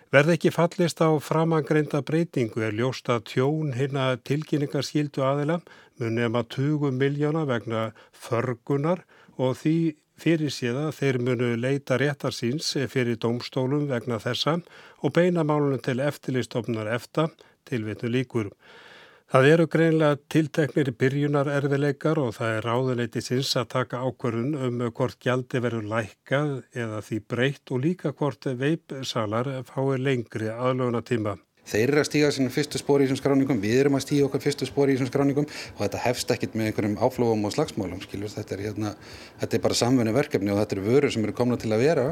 Verði 0.10 0.34
ekki 0.40 0.50
fallist 0.50 1.04
á 1.06 1.10
framangreinda 1.22 2.00
breytingu 2.02 2.64
er 2.66 2.74
ljóst 2.74 3.12
að 3.14 3.28
tjón 3.30 3.76
hérna 3.78 4.06
tilkynningarskildu 4.26 5.22
aðila 5.22 5.60
mun 6.02 6.16
nema 6.18 6.42
20 6.56 6.96
miljóna 6.98 7.44
vegna 7.46 7.84
förgunar 8.24 9.04
og 9.38 9.54
því 9.60 9.76
fyrir 10.18 10.50
síða 10.56 10.88
þeir 10.98 11.20
munu 11.28 11.52
leita 11.62 12.00
réttar 12.02 12.34
síns 12.34 12.72
fyrir 12.90 13.22
domstólum 13.22 13.86
vegna 13.92 14.18
þessa 14.24 14.58
og 15.06 15.14
beina 15.14 15.46
málunum 15.46 15.86
til 15.86 16.02
eftirlistofnar 16.02 16.90
efta 16.90 17.28
til 17.70 17.86
vitu 17.86 18.10
líkur. 18.10 18.50
Það 19.30 19.48
eru 19.48 19.66
greinlega 19.70 20.16
tilteknir 20.34 20.88
byrjunar 20.98 21.50
erfileikar 21.54 22.18
og 22.18 22.32
það 22.34 22.54
er 22.54 22.66
ráðuleiti 22.66 23.22
sinns 23.22 23.52
að 23.62 23.68
taka 23.76 24.00
ákvarðun 24.02 24.56
um 24.68 24.80
hvort 24.98 25.20
gjaldi 25.22 25.62
verður 25.62 25.86
lækkað 25.92 26.56
eða 26.74 27.02
því 27.06 27.20
breytt 27.34 27.74
og 27.76 27.84
líka 27.84 28.12
hvort 28.18 28.48
veipsalar 28.64 29.52
fái 29.70 30.00
lengri 30.02 30.50
aðlöfuna 30.50 31.04
tíma. 31.06 31.36
Þeir 31.70 31.92
eru 31.92 32.02
að 32.02 32.08
stíga 32.08 32.32
sínum 32.34 32.54
fyrstu 32.54 32.80
spóri 32.82 33.06
í 33.06 33.10
þessum 33.10 33.20
skráningum, 33.22 33.62
við 33.62 33.84
erum 33.84 33.98
að 34.00 34.06
stíga 34.08 34.26
okkar 34.26 34.42
fyrstu 34.42 34.66
spóri 34.66 34.96
í 34.96 34.98
þessum 34.98 35.12
skráningum 35.12 35.46
og 35.46 35.84
þetta 35.84 36.02
hefst 36.08 36.34
ekkit 36.34 36.58
með 36.58 36.72
einhverjum 36.72 36.98
áflófum 37.06 37.46
og 37.46 37.54
slagsmálum, 37.54 38.02
skiljur. 38.02 38.34
Þetta 38.34 38.56
er, 38.56 38.64
hérna, 38.70 38.94
þetta 39.44 39.58
er 39.60 39.64
bara 39.68 39.78
samfunni 39.78 40.16
verkefni 40.16 40.54
og 40.54 40.62
þetta 40.64 40.78
eru 40.78 40.86
vörur 40.88 41.14
sem 41.14 41.28
eru 41.28 41.36
komna 41.38 41.60
til 41.62 41.74
að 41.76 41.86
vera 41.86 42.08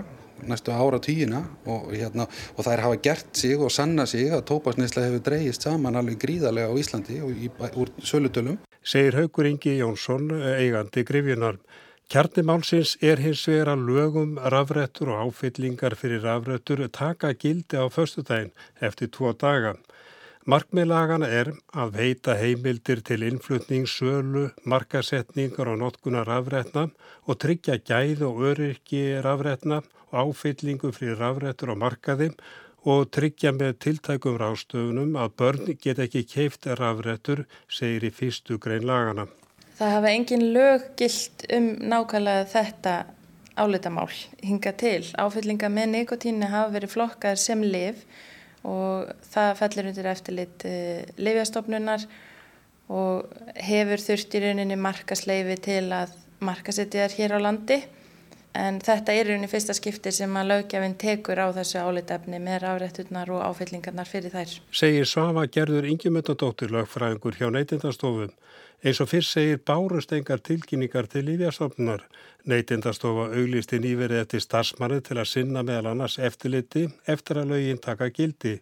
næstu 0.45 0.69
ára 0.71 0.99
tíina 1.01 1.41
og, 1.65 1.89
hérna, 1.95 2.27
og 2.53 2.61
það 2.61 2.73
er 2.73 2.83
hafa 2.85 2.99
gert 3.07 3.41
sig 3.41 3.57
og 3.57 3.73
sanna 3.73 4.05
sig 4.05 4.29
að 4.29 4.45
tópasneisla 4.51 5.07
hefur 5.07 5.23
dreyist 5.25 5.65
saman 5.65 5.97
alveg 5.97 6.19
gríðarlega 6.21 6.69
á 6.69 6.77
Íslandi 6.77 7.17
og 7.25 7.33
í, 7.33 7.49
úr 7.73 7.93
sölutölum. 8.05 8.59
Segir 8.85 9.17
Haugur 9.17 9.49
Ingi 9.49 9.79
Jónsson, 9.79 10.29
eigandi 10.53 11.03
Grifjunar. 11.07 11.57
Kjarnimálsins 12.07 12.93
er 13.03 13.19
hins 13.19 13.41
vegar 13.49 13.73
að 13.73 13.81
lögum 13.83 14.37
rafrættur 14.53 15.09
og 15.11 15.25
áfyllingar 15.27 15.91
fyrir 15.99 16.21
rafrættur 16.23 16.79
taka 16.97 17.33
gildi 17.35 17.75
á 17.75 17.91
förstudaginn 17.91 18.53
eftir 18.79 19.09
tvo 19.11 19.33
daga. 19.33 19.73
Markmiðlagana 20.47 21.27
er 21.27 21.49
að 21.75 21.89
veita 21.97 22.37
heimildir 22.39 23.01
til 23.03 23.25
innflutning, 23.27 23.83
sölu, 23.91 24.45
markasetningar 24.63 25.67
og 25.67 25.81
notkuna 25.81 26.21
rafrætna 26.23 26.85
og 27.27 27.39
tryggja 27.43 27.75
gæð 27.89 28.23
og 28.29 28.39
öryrki 28.51 29.01
rafrætna 29.25 29.81
og 30.13 30.31
áfyllingu 30.31 30.93
fyrir 30.95 31.19
rafrættur 31.19 31.73
og 31.73 31.81
markaðim 31.81 32.37
og 32.87 33.11
tryggja 33.11 33.51
með 33.51 33.81
tiltækum 33.83 34.39
rástöfunum 34.39 35.19
að 35.19 35.35
börn 35.43 35.75
get 35.75 35.99
ekki 35.99 36.23
keift 36.23 36.71
rafrættur, 36.71 37.43
segir 37.67 38.07
í 38.07 38.13
fyrstu 38.15 38.55
grein 38.63 38.87
lagana. 38.87 39.27
Það 39.77 39.91
hafa 39.93 40.09
engin 40.09 40.43
lög 40.55 40.85
gilt 40.97 41.43
um 41.53 41.67
nákvæmlega 41.91 42.47
þetta 42.49 42.93
álitamál 43.57 44.09
hinga 44.41 44.71
til. 44.73 45.03
Áfyllinga 45.17 45.69
með 45.69 45.91
nikotínu 45.91 46.49
hafa 46.49 46.73
verið 46.73 46.93
flokkaður 46.95 47.41
sem 47.41 47.61
liv 47.61 47.99
og 48.65 49.11
það 49.29 49.51
fellir 49.59 49.89
undir 49.91 50.09
eftirlit 50.09 50.65
eh, 50.65 51.03
livjastofnunar 51.21 52.07
og 52.89 53.29
hefur 53.67 54.01
þurft 54.01 54.33
í 54.33 54.41
rauninni 54.43 54.79
markasleifi 54.81 55.59
til 55.69 55.85
að 55.93 56.15
markasetja 56.41 57.05
þér 57.05 57.17
hér 57.19 57.37
á 57.37 57.39
landi 57.45 57.79
en 58.57 58.79
þetta 58.83 59.13
er 59.13 59.29
rauninni 59.29 59.49
fyrsta 59.51 59.75
skipti 59.77 60.11
sem 60.15 60.33
að 60.39 60.49
lögjafinn 60.51 60.97
tekur 60.99 61.39
á 61.39 61.47
þessu 61.55 61.83
álitefni 61.83 62.39
með 62.41 62.65
afrætturnar 62.71 63.31
og 63.35 63.43
áfyllingarnar 63.51 64.09
fyrir 64.09 64.33
þær. 64.33 64.55
Segir 64.71 65.05
Svafa 65.09 65.45
gerður 65.57 65.87
yngjumöndadóttir 65.91 66.73
lögfræðingur 66.73 67.37
hjá 67.37 67.51
neytindastofum. 67.53 68.33
Eins 68.85 68.99
og 69.01 69.09
fyrst 69.09 69.33
segir 69.33 69.61
bárust 69.65 70.11
engar 70.13 70.41
tilkynningar 70.45 71.07
til 71.09 71.25
lífjastofnunar. 71.25 72.03
Neytindastofa 72.45 73.31
auglisti 73.33 73.79
nýverið 73.81 74.21
eftir 74.21 74.43
starfsmanni 74.43 74.99
til 75.05 75.17
að 75.17 75.31
sinna 75.31 75.63
meðal 75.65 75.93
annars 75.93 76.19
eftirliti 76.21 76.85
eftir 77.09 77.41
að 77.41 77.55
lögin 77.55 77.81
taka 77.81 78.11
gildi. 78.13 78.59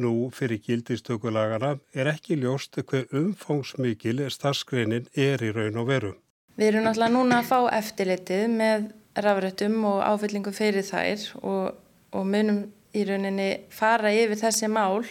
Nú 0.00 0.30
fyrir 0.32 0.62
gildistökulagana 0.64 1.74
er 1.92 2.08
ekki 2.14 2.38
ljóst 2.40 2.78
hver 2.80 3.10
umfóngsmikil 3.12 4.24
starfskreinin 4.30 5.10
er 5.14 5.42
í 5.44 5.52
raun 5.52 5.76
og 5.82 5.90
veru. 5.90 6.14
Við 6.56 6.72
erum 6.72 6.86
náttúrulega 6.86 7.14
núna 7.14 7.40
að 7.40 7.50
fá 7.50 7.58
eftirlitið 7.76 8.48
með 8.54 8.88
rafrættum 9.24 9.78
og 9.88 10.00
áfyllingum 10.04 10.54
fyrir 10.56 10.86
þær 10.86 11.26
og, 11.42 11.74
og 12.16 12.26
munum 12.26 12.64
í 12.96 13.04
rauninni 13.06 13.50
fara 13.74 14.12
yfir 14.14 14.40
þessi 14.40 14.70
mál. 14.70 15.04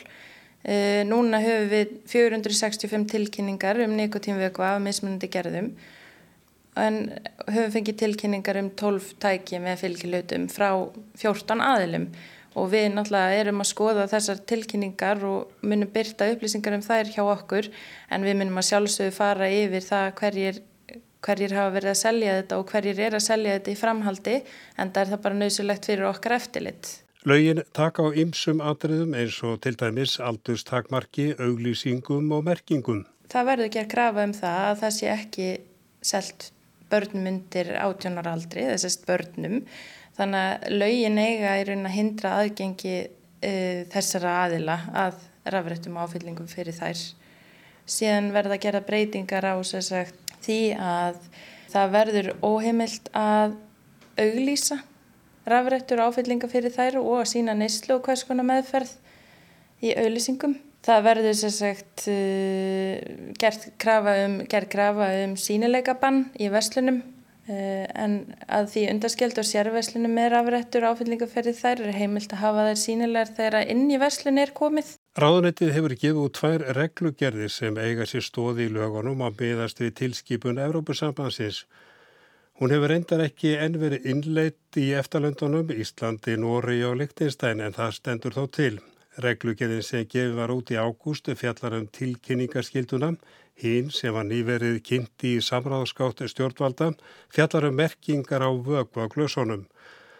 Uh, 0.59 1.05
núna 1.07 1.39
höfum 1.39 1.69
við 1.71 1.93
465 2.11 3.05
tilkynningar 3.13 3.79
um 3.85 3.95
nikotínvöku 3.95 4.65
af 4.65 4.81
mismunandi 4.83 5.29
gerðum. 5.31 5.71
En 6.79 7.05
höfum 7.47 7.71
fengið 7.77 8.01
tilkynningar 8.03 8.59
um 8.59 8.67
12 8.77 9.13
tæki 9.23 9.61
með 9.63 9.85
fylgilautum 9.85 10.49
frá 10.51 10.69
14 11.21 11.63
aðilum. 11.63 12.09
Og 12.59 12.71
við 12.73 12.89
náttúrulega 12.91 13.39
erum 13.43 13.61
að 13.61 13.69
skoða 13.69 14.07
þessar 14.09 14.39
tilkynningar 14.49 15.21
og 15.27 15.63
munum 15.63 15.91
byrta 15.93 16.27
upplýsingar 16.33 16.75
um 16.75 16.83
þær 16.83 17.11
hjá 17.13 17.21
okkur. 17.23 17.69
En 18.11 18.25
við 18.25 18.39
munum 18.41 18.59
að 18.59 18.71
sjálfsögðu 18.71 19.15
fara 19.15 19.49
yfir 19.53 19.85
það 19.85 20.07
hverjir, 20.19 20.61
hverjir 21.25 21.53
hafa 21.57 21.75
verið 21.75 21.93
að 21.93 22.01
selja 22.01 22.39
þetta 22.39 22.59
og 22.59 22.71
hverjir 22.73 23.03
er 23.07 23.17
að 23.17 23.25
selja 23.25 23.57
þetta 23.57 23.71
í 23.71 23.77
framhaldi 23.79 24.35
en 24.39 24.91
það 24.95 25.01
er 25.01 25.13
það 25.13 25.23
bara 25.25 25.39
nöðsulegt 25.43 25.89
fyrir 25.89 26.09
okkar 26.09 26.35
eftirlit. 26.39 26.91
Laugin 27.27 27.63
taka 27.75 28.05
á 28.07 28.15
ymsum 28.15 28.61
atriðum 28.63 29.15
eins 29.19 29.41
og 29.43 29.59
til 29.65 29.75
dæmis 29.75 30.15
aldurstakmarki, 30.23 31.33
auglýsingum 31.35 32.31
og 32.31 32.45
merkingum. 32.47 33.03
Það 33.29 33.49
verður 33.51 33.67
ekki 33.67 33.81
að 33.81 33.91
grafa 33.91 34.23
um 34.23 34.35
það 34.37 34.61
að 34.69 34.79
það 34.83 34.95
sé 34.95 35.09
ekki 35.11 35.49
selt 35.99 36.47
börnum 36.89 37.27
undir 37.29 37.73
átjónaraldri, 37.75 38.63
þessast 38.71 39.03
börnum. 39.07 39.59
Þannig 40.17 40.45
að 40.45 40.79
laugin 40.79 41.19
eiga 41.19 41.57
er 41.59 41.73
að 41.75 41.91
hindra 41.93 42.31
aðgengi 42.39 42.95
uh, 43.03 43.83
þessara 43.91 44.37
aðila 44.45 44.79
að 45.03 45.19
rafrættum 45.49 45.99
áfyllingum 45.99 46.47
fyrir 46.49 46.75
þær. 46.75 47.03
Síðan 47.89 48.31
verða 48.31 48.55
að 48.55 48.63
gera 48.63 48.85
breytingar 48.85 49.47
á 49.49 49.55
sagt, 49.65 50.28
því 50.45 50.61
að 50.75 51.19
það 51.69 51.91
verður 51.95 52.31
óheimilt 52.45 53.11
að 53.17 53.57
auglýsa 54.19 54.79
rafrættur 55.49 56.01
áfyllinga 56.03 56.49
fyrir 56.51 56.73
þær 56.73 56.99
og 57.01 57.21
að 57.21 57.29
sína 57.33 57.55
neyslu 57.57 57.97
og 57.97 58.03
hvers 58.05 58.25
konar 58.27 58.47
meðferð 58.47 58.91
í 59.85 59.93
auðlýsingum. 59.95 60.57
Það 60.85 61.05
verður 61.05 61.37
sem 61.39 61.53
sagt 61.53 62.05
uh, 62.07 62.99
gert 63.39 63.69
krafa 63.81 64.15
um, 64.25 64.39
um 65.25 65.33
sínileika 65.39 65.97
bann 65.99 66.29
í 66.39 66.47
veslunum 66.51 67.01
uh, 67.01 67.85
en 67.95 68.21
að 68.47 68.71
því 68.75 68.85
undaskjöld 68.93 69.41
og 69.41 69.49
sérveslunum 69.49 70.15
með 70.15 70.31
rafrættur 70.35 70.87
áfyllinga 70.91 71.27
fyrir 71.31 71.57
þær 71.57 71.83
er 71.83 71.99
heimilt 71.99 72.33
að 72.35 72.43
hafa 72.45 72.69
þær 72.69 72.81
sínilegar 72.85 73.35
þegar 73.35 73.73
inn 73.75 73.85
í 73.91 73.99
veslun 74.01 74.41
er 74.41 74.55
komið. 74.55 74.95
Ráðunettið 75.17 75.71
hefur 75.73 75.95
gefið 75.95 76.19
út 76.21 76.35
tvær 76.37 76.65
reglugerðir 76.77 77.49
sem 77.49 77.77
eiga 77.77 78.05
sér 78.05 78.21
stóði 78.21 78.67
í 78.69 78.73
lögunum 78.73 79.23
að 79.25 79.39
byðast 79.41 79.81
við 79.81 79.95
tilskipun 80.03 80.61
Evrópusambansins 80.61 81.63
Hún 82.59 82.73
hefur 82.75 82.91
reyndar 82.91 83.21
ekki 83.23 83.53
enn 83.55 83.77
verið 83.79 84.07
innleitt 84.11 84.77
í 84.81 84.89
eftirlöndunum, 84.99 85.69
Íslandi, 85.71 86.33
Nóri 86.35 86.81
og 86.83 86.97
Lichtenstein 86.99 87.61
en 87.63 87.75
það 87.77 87.93
stendur 87.95 88.35
þó 88.35 88.41
til. 88.57 88.73
Reglugjörðin 89.23 89.85
sem 89.87 90.03
gefið 90.11 90.35
var 90.35 90.51
út 90.51 90.73
í 90.75 90.75
ágúst 90.75 91.31
fjallar 91.39 91.77
um 91.77 91.85
tilkynningarskilduna, 91.95 93.13
hinn 93.63 93.93
sem 93.95 94.11
var 94.11 94.27
nýverið 94.27 94.81
kynnt 94.89 95.23
í 95.23 95.37
samráðskátt 95.39 96.25
stjórnvalda, 96.33 96.91
fjallar 97.31 97.69
um 97.69 97.79
merkingar 97.79 98.43
á 98.43 98.51
vögva 98.51 99.07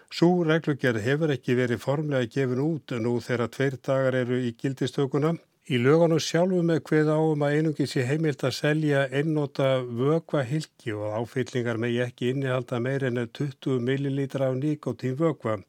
Sú 0.10 0.28
reglugjörð 0.42 1.04
hefur 1.06 1.32
ekki 1.36 1.54
verið 1.54 1.84
formlega 1.84 2.30
gefin 2.34 2.62
út 2.64 2.96
nú 2.98 3.20
þegar 3.22 3.52
tveir 3.54 3.76
dagar 3.86 4.16
eru 4.18 4.40
í 4.42 4.56
gildistökuna. 4.58 5.36
Í 5.70 5.78
löganu 5.78 6.18
sjálfu 6.18 6.64
með 6.66 6.80
hvið 6.90 7.12
áum 7.14 7.44
að 7.46 7.58
einungi 7.60 7.86
sé 7.92 8.08
heimilt 8.10 8.42
að 8.48 8.56
selja 8.58 9.04
einnóta 9.14 9.68
vögva 9.86 10.42
hilki 10.50 10.96
og 10.98 11.14
áfyllingar 11.20 11.78
með 11.78 12.00
ekki 12.08 12.32
innihalda 12.34 12.80
meir 12.82 13.06
enn 13.06 13.22
20 13.22 13.86
millilítra 13.86 14.50
af 14.50 14.58
nikotín 14.58 15.14
vögva. 15.20 15.60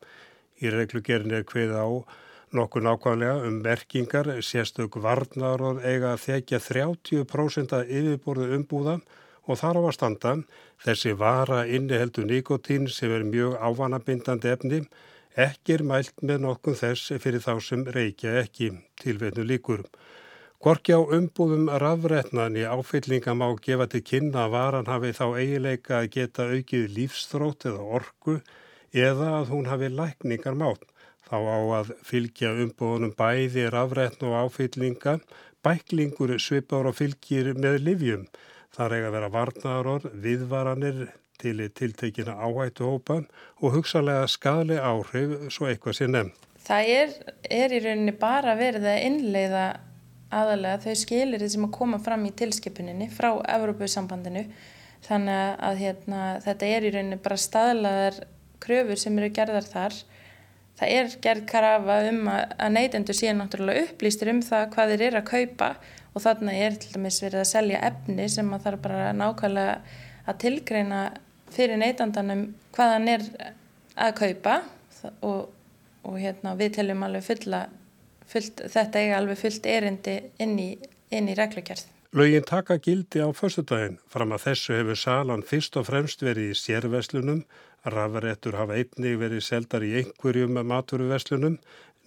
Í 0.65 0.73
reglugerin 0.73 1.37
er 1.37 1.45
hvið 1.45 1.77
á 1.77 1.89
nokkuð 2.57 2.87
nákvæmlega 2.89 3.45
um 3.45 3.61
merkingar, 3.61 4.33
sérstök 4.41 4.97
varnaróð 5.05 5.85
eiga 5.85 6.15
að 6.15 6.25
þekja 6.25 6.65
30% 6.65 7.77
af 7.77 7.93
yfirborðu 7.93 8.55
umbúða 8.57 9.03
og 9.51 9.59
þar 9.61 9.81
á 9.81 9.83
að 9.83 9.97
standa 9.97 10.35
þessi 10.85 11.15
vara 11.19 11.65
inniheldu 11.67 12.25
nikotín 12.29 12.87
sem 12.89 13.13
er 13.13 13.27
mjög 13.27 13.59
ávanabindandi 13.59 14.53
efni, 14.55 14.81
ekki 15.37 15.77
er 15.79 15.87
mælt 15.91 16.23
með 16.23 16.47
nokkuð 16.47 16.81
þess 16.85 17.13
fyrir 17.23 17.45
þá 17.45 17.53
sem 17.67 17.85
reykja 17.99 18.39
ekki 18.45 18.73
tilveitnu 19.03 19.47
líkur. 19.51 19.85
Gorki 20.61 20.93
á 20.93 21.01
umbúðum 21.01 21.71
rafrætnan 21.81 22.57
í 22.61 22.67
áfyllinga 22.69 23.33
má 23.33 23.47
gefa 23.65 23.87
til 23.89 24.03
kynna 24.05 24.43
að 24.45 24.51
varan 24.55 24.91
hafi 24.93 25.15
þá 25.17 25.27
eigileika 25.41 25.95
að 26.03 26.11
geta 26.17 26.49
aukið 26.53 26.91
lífstrótt 26.99 27.65
eða 27.71 27.87
orku 27.99 28.35
eða 28.93 29.31
að 29.39 29.55
hún 29.55 29.71
hafi 29.71 29.89
lækningar 29.89 30.59
mátt. 30.61 30.85
Þá 31.25 31.37
á 31.49 31.61
að 31.79 31.95
fylgja 32.05 32.53
umbúðunum 32.67 33.15
bæði 33.17 33.71
rafrætn 33.73 34.27
og 34.29 34.37
áfyllinga, 34.43 35.17
bæklingur 35.65 36.35
svipar 36.37 36.91
og 36.91 36.99
fylgir 36.99 37.55
með 37.57 37.81
livjum. 37.87 38.29
Það 38.71 38.95
er 38.97 39.07
að 39.09 39.15
vera 39.17 39.33
varnaðaror, 39.35 40.07
viðvaranir 40.23 41.01
til 41.41 41.57
tiltekina 41.75 42.37
áhættuhópa 42.39 43.23
og 43.61 43.75
hugsalega 43.75 44.27
skadli 44.29 44.77
áhrif 44.79 45.49
svo 45.53 45.71
eitthvað 45.71 45.97
sé 45.99 46.09
nefn. 46.11 46.33
Það 46.61 46.91
er, 46.95 47.15
er 47.51 47.73
í 47.73 47.81
rauninni 47.83 48.15
bara 48.21 48.55
verið 48.59 48.87
að 48.93 49.05
innleiða 49.09 49.65
aðalega 50.31 50.85
þau 50.85 50.99
skilir 51.01 51.47
sem 51.51 51.65
að 51.67 51.75
koma 51.75 51.99
fram 52.03 52.27
í 52.29 52.35
tilskipuninni 52.37 53.09
frá 53.11 53.33
Evrópussambandinu 53.57 54.45
þannig 55.07 55.65
að 55.67 55.81
hérna, 55.81 56.21
þetta 56.45 56.69
er 56.69 56.87
í 56.87 56.93
rauninni 56.95 57.21
bara 57.25 57.41
staðlaðar 57.41 58.21
kröfur 58.63 59.01
sem 59.01 59.19
eru 59.19 59.33
gerðar 59.35 59.67
þar 59.67 59.97
það 60.81 60.93
er 60.97 61.17
gerð 61.25 61.47
karafa 61.51 61.97
um 62.09 62.29
að, 62.33 62.45
að 62.57 62.77
neytendur 62.77 63.19
síðan 63.19 63.43
náttúrulega 63.45 63.87
upplýstir 63.87 64.33
um 64.33 64.43
það 64.45 64.69
hvað 64.75 64.93
þeir 64.95 65.07
eru 65.09 65.21
að 65.21 65.31
kaupa 65.31 65.71
og 66.11 66.25
þarna 66.25 66.55
er 66.57 66.79
til 66.81 66.95
dæmis 66.95 67.21
verið 67.23 67.43
að 67.43 67.51
selja 67.53 67.83
efni 67.91 68.29
sem 68.33 68.55
að 68.55 68.65
þarf 68.67 68.85
bara 68.87 69.11
nákvæmlega 69.17 69.77
að 70.27 70.41
tilgreina 70.45 71.03
fyrir 71.51 71.81
neytandanum 71.81 72.47
hvað 72.75 72.95
hann 72.97 73.09
er 73.13 73.27
að 74.01 74.17
kaupa 74.19 74.57
og, 75.21 75.51
og 76.07 76.19
hérna, 76.19 76.57
við 76.59 76.77
teljum 76.79 77.07
alveg 77.07 77.25
fulla, 77.27 77.65
fullt, 78.31 78.65
þetta 78.73 79.05
eiga 79.05 79.21
alveg 79.21 79.41
fullt 79.41 79.67
erindi 79.71 80.19
inn 80.43 80.59
í, 80.61 80.71
inn 81.13 81.31
í 81.31 81.37
reglugjörð. 81.39 81.89
Laugin 82.17 82.43
taka 82.43 82.75
gildi 82.83 83.23
á 83.23 83.31
föstudaginn 83.31 84.01
fram 84.11 84.33
að 84.35 84.49
þessu 84.49 84.75
hefur 84.81 84.99
salan 84.99 85.45
fyrst 85.47 85.77
og 85.79 85.87
fremst 85.87 86.25
verið 86.27 86.51
í 86.51 86.57
sérveslunum 86.59 87.45
Rafrættur 87.89 88.59
hafa 88.61 88.77
einnig 88.77 89.15
verið 89.21 89.41
seldar 89.45 89.85
í 89.87 89.95
einhverjum 90.03 90.59
maturverslunum. 90.69 91.57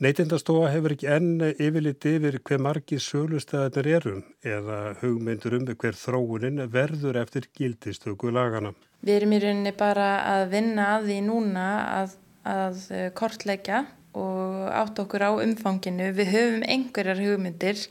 Neytindastofa 0.04 0.70
hefur 0.74 0.94
ekki 0.94 1.10
enn 1.10 1.42
yfirlit 1.54 2.06
yfir 2.10 2.40
hver 2.46 2.62
margi 2.62 3.00
sölustæðanir 3.02 3.90
erum 3.98 4.22
eða 4.46 4.80
hugmyndur 5.02 5.58
um 5.58 5.66
hver 5.66 5.98
þróunin 5.98 6.64
verður 6.74 7.18
eftir 7.22 7.48
gildistöku 7.58 8.30
lagana. 8.34 8.74
Við 9.02 9.16
erum 9.18 9.34
í 9.34 9.42
rauninni 9.44 9.74
bara 9.78 10.08
að 10.30 10.48
vinna 10.54 10.88
að 10.96 11.10
því 11.10 11.20
núna 11.28 11.68
að, 11.98 12.18
að 12.46 12.82
kortleggja 13.18 13.84
og 14.14 14.66
átt 14.70 15.00
okkur 15.02 15.26
á 15.26 15.32
umfanginu. 15.42 16.10
Við 16.14 16.34
höfum 16.36 16.66
einhverjar 16.70 17.22
hugmyndir 17.22 17.86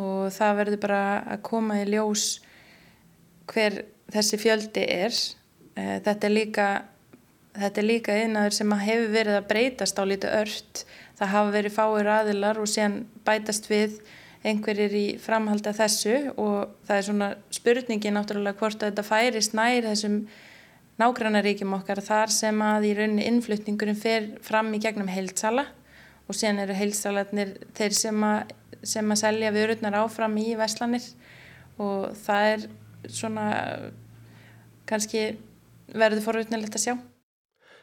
og 0.00 0.30
það 0.34 0.56
verður 0.62 0.82
bara 0.86 1.02
að 1.36 1.42
koma 1.46 1.82
í 1.82 1.86
ljós 1.90 2.40
hver 3.50 3.84
þessi 4.12 4.40
fjöldi 4.40 4.86
er. 4.86 5.12
Eh, 5.76 5.98
þetta 6.04 6.28
er 6.28 6.34
líka 6.34 6.66
þetta 7.56 7.80
er 7.82 7.86
líka 7.88 8.16
einaður 8.16 8.56
sem 8.56 8.74
hefur 8.86 9.12
verið 9.12 9.38
að 9.38 9.48
breytast 9.50 10.00
á 10.00 10.04
lítið 10.08 10.36
ört. 10.40 10.84
Það 11.18 11.32
hafa 11.34 11.54
verið 11.56 11.76
fáir 11.76 12.10
aðilar 12.16 12.60
og 12.60 12.70
síðan 12.70 13.02
bætast 13.26 13.68
við 13.70 13.98
einhverjir 14.42 14.94
í 14.96 15.04
framhaldi 15.22 15.70
af 15.70 15.78
þessu 15.78 16.14
og 16.32 16.72
það 16.88 16.96
er 16.96 17.04
svona 17.06 17.28
spurningi 17.54 18.10
náttúrulega 18.14 18.58
hvort 18.58 18.80
að 18.80 18.90
þetta 18.90 19.04
færist 19.06 19.54
nær 19.54 19.86
þessum 19.86 20.16
nágrannaríkjum 20.98 21.76
okkar 21.78 22.02
þar 22.04 22.32
sem 22.34 22.64
að 22.64 22.88
í 22.88 22.96
rauninni 22.98 23.28
innflutningurinn 23.30 23.98
fer 23.98 24.32
fram 24.44 24.72
í 24.74 24.80
gegnum 24.82 25.10
heilsala 25.10 25.68
og 26.26 26.36
síðan 26.36 26.64
eru 26.64 26.76
heilsalarnir 26.76 27.54
þeir 27.76 27.96
sem 27.96 28.26
að, 28.26 28.52
sem 28.82 29.14
að 29.14 29.22
selja 29.22 29.54
vörurnar 29.54 30.00
áfram 30.02 30.36
í 30.42 30.52
veslanir 30.58 31.06
og 31.82 32.12
það 32.24 32.50
er 32.50 32.66
svona 33.12 33.46
kannski 34.90 35.24
verður 35.92 36.26
forutnilegt 36.26 36.76
að 36.78 36.86
sjá. 36.86 36.94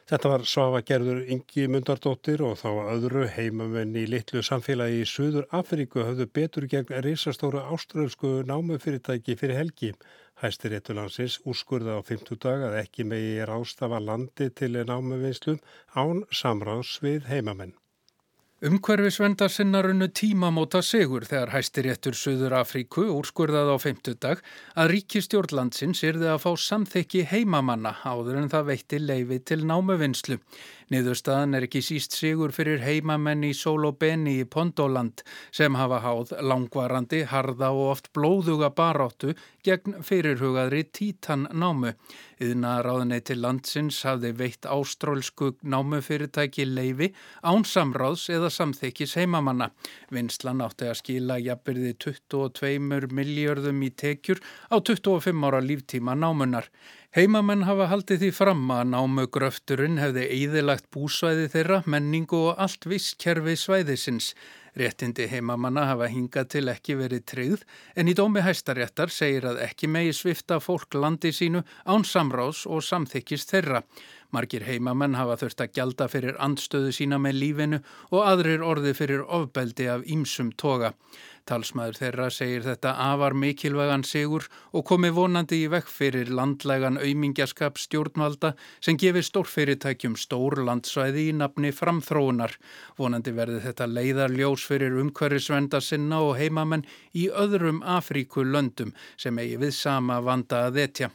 Þetta 0.09 0.29
var 0.31 0.43
Svafa 0.49 0.79
Gerður 0.81 1.19
Ingi 1.35 1.67
Mundardóttir 1.69 2.41
og 2.41 2.55
þá 2.57 2.69
öðru 2.95 3.27
heimamenn 3.29 3.91
í 3.93 4.07
litlu 4.09 4.41
samfélagi 4.41 5.03
í 5.03 5.09
Suður 5.11 5.45
Afríku 5.53 6.01
höfðu 6.01 6.25
betur 6.33 6.65
gegn 6.71 7.03
risastóra 7.05 7.61
áströlsku 7.75 8.31
námufyrirtæki 8.49 9.35
fyrir 9.37 9.59
helgi. 9.59 9.91
Hæstir 10.41 10.73
réttulandsins 10.73 11.35
úrskurða 11.45 11.99
á 11.99 12.07
50 12.07 12.41
dag 12.41 12.65
að 12.71 12.79
ekki 12.79 13.05
megi 13.11 13.35
er 13.43 13.53
ástafa 13.53 13.99
landi 14.01 14.49
til 14.49 14.71
námuvinslu 14.81 15.59
án 15.93 16.25
samráðs 16.41 16.95
við 17.05 17.29
heimamenn. 17.29 17.77
Umhverfisvendar 18.59 19.47
sinna 19.47 19.79
runnu 19.79 20.09
tímamóta 20.11 20.81
sigur 20.83 21.23
þegar 21.23 21.53
hæstiréttur 21.53 22.17
Suður 22.19 22.57
Afríku 22.57 23.05
úrskurðað 23.07 23.69
á 23.71 23.75
feimtudag 23.79 24.41
að 24.75 24.89
ríkistjórnlandsins 24.91 26.01
yrði 26.03 26.27
að 26.33 26.41
fá 26.43 26.49
samþekki 26.65 27.21
heimamanna 27.31 27.93
áður 28.03 28.41
en 28.41 28.51
það 28.51 28.67
veitti 28.73 28.99
leifi 28.99 29.39
til 29.47 29.61
námuvinnslu. 29.63 30.41
Niðurstaðan 30.89 31.53
er 31.53 31.67
ekki 31.67 31.83
síst 31.85 32.15
sigur 32.17 32.49
fyrir 32.49 32.81
heimamenn 32.81 33.43
í 33.45 33.51
Solobeni 33.53 34.39
í 34.41 34.45
Pondoland 34.49 35.21
sem 35.53 35.75
hafa 35.77 35.99
háð 36.01 36.31
langvarandi, 36.41 37.19
harða 37.29 37.69
og 37.75 37.91
oft 37.91 38.09
blóðuga 38.17 38.71
baráttu 38.73 39.35
gegn 39.65 39.99
fyrirhugaðri 40.01 40.87
títan 40.89 41.45
námu. 41.53 41.93
Yðna 42.41 42.79
ráðunni 42.81 43.19
til 43.21 43.37
landsins 43.43 43.99
hafði 44.07 44.31
veitt 44.39 44.65
ástrólsku 44.65 45.51
námufyrirtæki 45.61 46.65
leifi 46.65 47.11
án 47.45 47.67
samráðs 47.69 48.25
eða 48.33 48.49
samþykis 48.55 49.13
heimamanna. 49.19 49.69
Vinslan 50.09 50.63
átti 50.65 50.89
að 50.89 51.01
skila 51.03 51.37
jafnbyrði 51.37 51.93
22 52.01 53.11
miljörðum 53.13 53.85
í 53.85 53.91
tekjur 53.93 54.41
á 54.73 54.81
25 54.81 55.45
ára 55.45 55.61
líftíma 55.61 56.17
námunar. 56.17 56.71
Heimamenn 57.17 57.63
hafa 57.65 57.87
haldið 57.89 58.19
því 58.21 58.27
fram 58.37 58.67
að 58.69 58.91
námugröfturinn 58.91 59.95
hefði 59.97 60.27
eðilagt 60.29 60.85
búsvæði 60.93 61.47
þeirra, 61.49 61.79
menningu 61.89 62.37
og 62.51 62.59
allt 62.61 62.85
visskerfi 62.85 63.55
svæðisins. 63.57 64.27
Réttindi 64.77 65.25
heimamanna 65.31 65.87
hafa 65.89 66.05
hingað 66.13 66.51
til 66.53 66.69
ekki 66.69 66.99
verið 66.99 67.23
tryggð 67.31 67.63
en 67.97 68.11
í 68.11 68.13
dómi 68.13 68.43
hæstaréttar 68.45 69.09
segir 69.09 69.47
að 69.49 69.63
ekki 69.65 69.89
megi 69.89 70.13
svifta 70.13 70.59
fólk 70.61 70.93
landi 71.01 71.33
sínu 71.33 71.63
án 71.89 72.05
samráðs 72.05 72.67
og 72.69 72.85
samþykkist 72.85 73.55
þeirra. 73.55 73.81
Margir 74.35 74.61
heimamenn 74.67 75.17
hafa 75.17 75.39
þurft 75.41 75.63
að 75.63 75.73
gjalda 75.77 76.07
fyrir 76.11 76.35
andstöðu 76.37 76.93
sína 76.93 77.17
með 77.21 77.39
lífinu 77.41 77.81
og 78.11 78.21
aðrir 78.21 78.61
orði 78.61 78.93
fyrir 78.97 79.23
ofbeldi 79.25 79.87
af 79.89 80.05
ímsum 80.05 80.51
toga. 80.53 80.93
Talsmaður 81.49 81.97
þeirra 81.97 82.27
segir 82.29 82.61
þetta 82.61 82.91
afar 83.01 83.33
mikilvægan 83.33 84.03
sigur 84.05 84.45
og 84.69 84.83
komi 84.85 85.09
vonandi 85.15 85.63
í 85.63 85.69
vekk 85.73 85.89
fyrir 85.89 86.29
landlægan 86.29 86.99
auðmingjaskap 87.01 87.81
stjórnvalda 87.81 88.51
sem 88.85 88.99
gefir 89.01 89.25
stórfyrirtækjum 89.25 90.17
stór 90.19 90.59
landsvæði 90.67 91.25
í 91.31 91.35
nafni 91.39 91.73
framþróunar. 91.73 92.53
Vonandi 93.01 93.33
verði 93.33 93.63
þetta 93.65 93.89
leiðarljós 93.89 94.67
fyrir 94.69 94.99
umhverfisvenda 95.01 95.81
sinna 95.81 96.21
og 96.27 96.37
heimamenn 96.37 96.85
í 97.17 97.31
öðrum 97.33 97.81
Afríku 97.97 98.45
löndum 98.45 98.93
sem 99.17 99.41
eigi 99.41 99.57
við 99.65 99.73
sama 99.79 100.21
vanda 100.21 100.67
að 100.67 100.83
etja. 100.85 101.09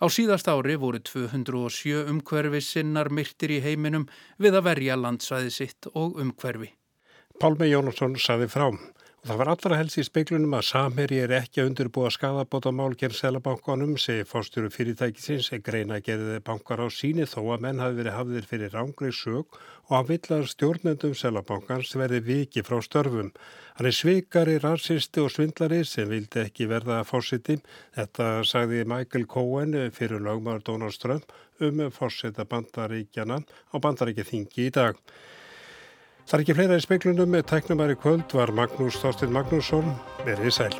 Á 0.00 0.08
síðast 0.08 0.48
ári 0.48 0.78
voru 0.80 0.96
207 1.04 2.08
umhverfi 2.08 2.62
sinnar 2.64 3.10
myrtir 3.12 3.52
í 3.52 3.58
heiminum 3.60 4.06
við 4.40 4.56
að 4.56 4.66
verja 4.70 4.96
landsvæði 4.96 5.50
sitt 5.52 5.88
og 5.92 6.16
umhverfi. 6.22 6.70
Pálmi 7.40 7.68
Jónasson 7.68 8.16
saði 8.16 8.48
frám. 8.48 8.80
Það 9.20 9.36
var 9.36 9.48
allra 9.52 9.76
helst 9.76 9.98
í 10.00 10.02
speiklunum 10.06 10.54
að 10.56 10.62
Samherji 10.64 11.18
er 11.20 11.32
ekki 11.36 11.60
að 11.60 11.66
undirbúa 11.68 12.08
skadabótamál 12.14 12.94
gerð 12.96 13.18
selabankanum, 13.18 13.90
segi 14.00 14.24
fórstjóru 14.24 14.70
fyrirtækisins, 14.72 15.50
er 15.52 15.60
greina 15.60 15.98
að 15.98 16.06
gerði 16.06 16.38
bankar 16.46 16.80
á 16.80 16.88
síni 16.88 17.26
þó 17.28 17.42
að 17.52 17.66
menn 17.66 17.82
hafi 17.84 17.98
verið 17.98 18.14
hafðir 18.16 18.46
fyrir 18.48 18.72
rángri 18.72 19.10
sög 19.12 19.58
og 19.90 19.92
að 19.98 20.08
villar 20.14 20.48
stjórnendum 20.48 21.12
selabankans 21.20 21.92
verði 22.00 22.22
viki 22.30 22.64
frá 22.64 22.78
störfum. 22.80 23.28
Hann 23.76 23.88
er 23.90 23.96
svikari, 23.98 24.54
rasisti 24.64 25.20
og 25.20 25.28
svindlari 25.34 25.82
sem 25.84 26.08
vildi 26.08 26.40
ekki 26.46 26.70
verða 26.70 27.02
fórsiti. 27.04 27.58
Þetta 27.98 28.30
sagði 28.48 28.86
Michael 28.88 29.26
Cohen 29.28 29.76
fyrir 29.92 30.24
lögmaður 30.24 30.64
Donald 30.70 30.96
Trump 31.02 31.36
um 31.60 31.84
fórseta 31.92 32.48
bandaríkjana 32.48 33.42
á 33.44 33.76
bandaríkja 33.76 34.24
þingi 34.32 34.70
í 34.70 34.72
dag. 34.80 34.96
Það 36.30 36.36
er 36.36 36.42
ekki 36.44 36.54
fleira 36.54 36.76
í 36.78 36.82
speiklunum 36.84 37.32
með 37.34 37.40
tæknumæri 37.50 37.96
kvöld 37.98 38.30
var 38.38 38.52
Magnús 38.54 39.00
Þorstin 39.02 39.32
Magnússon 39.34 39.88
verið 40.22 40.52
sæl. 40.54 40.76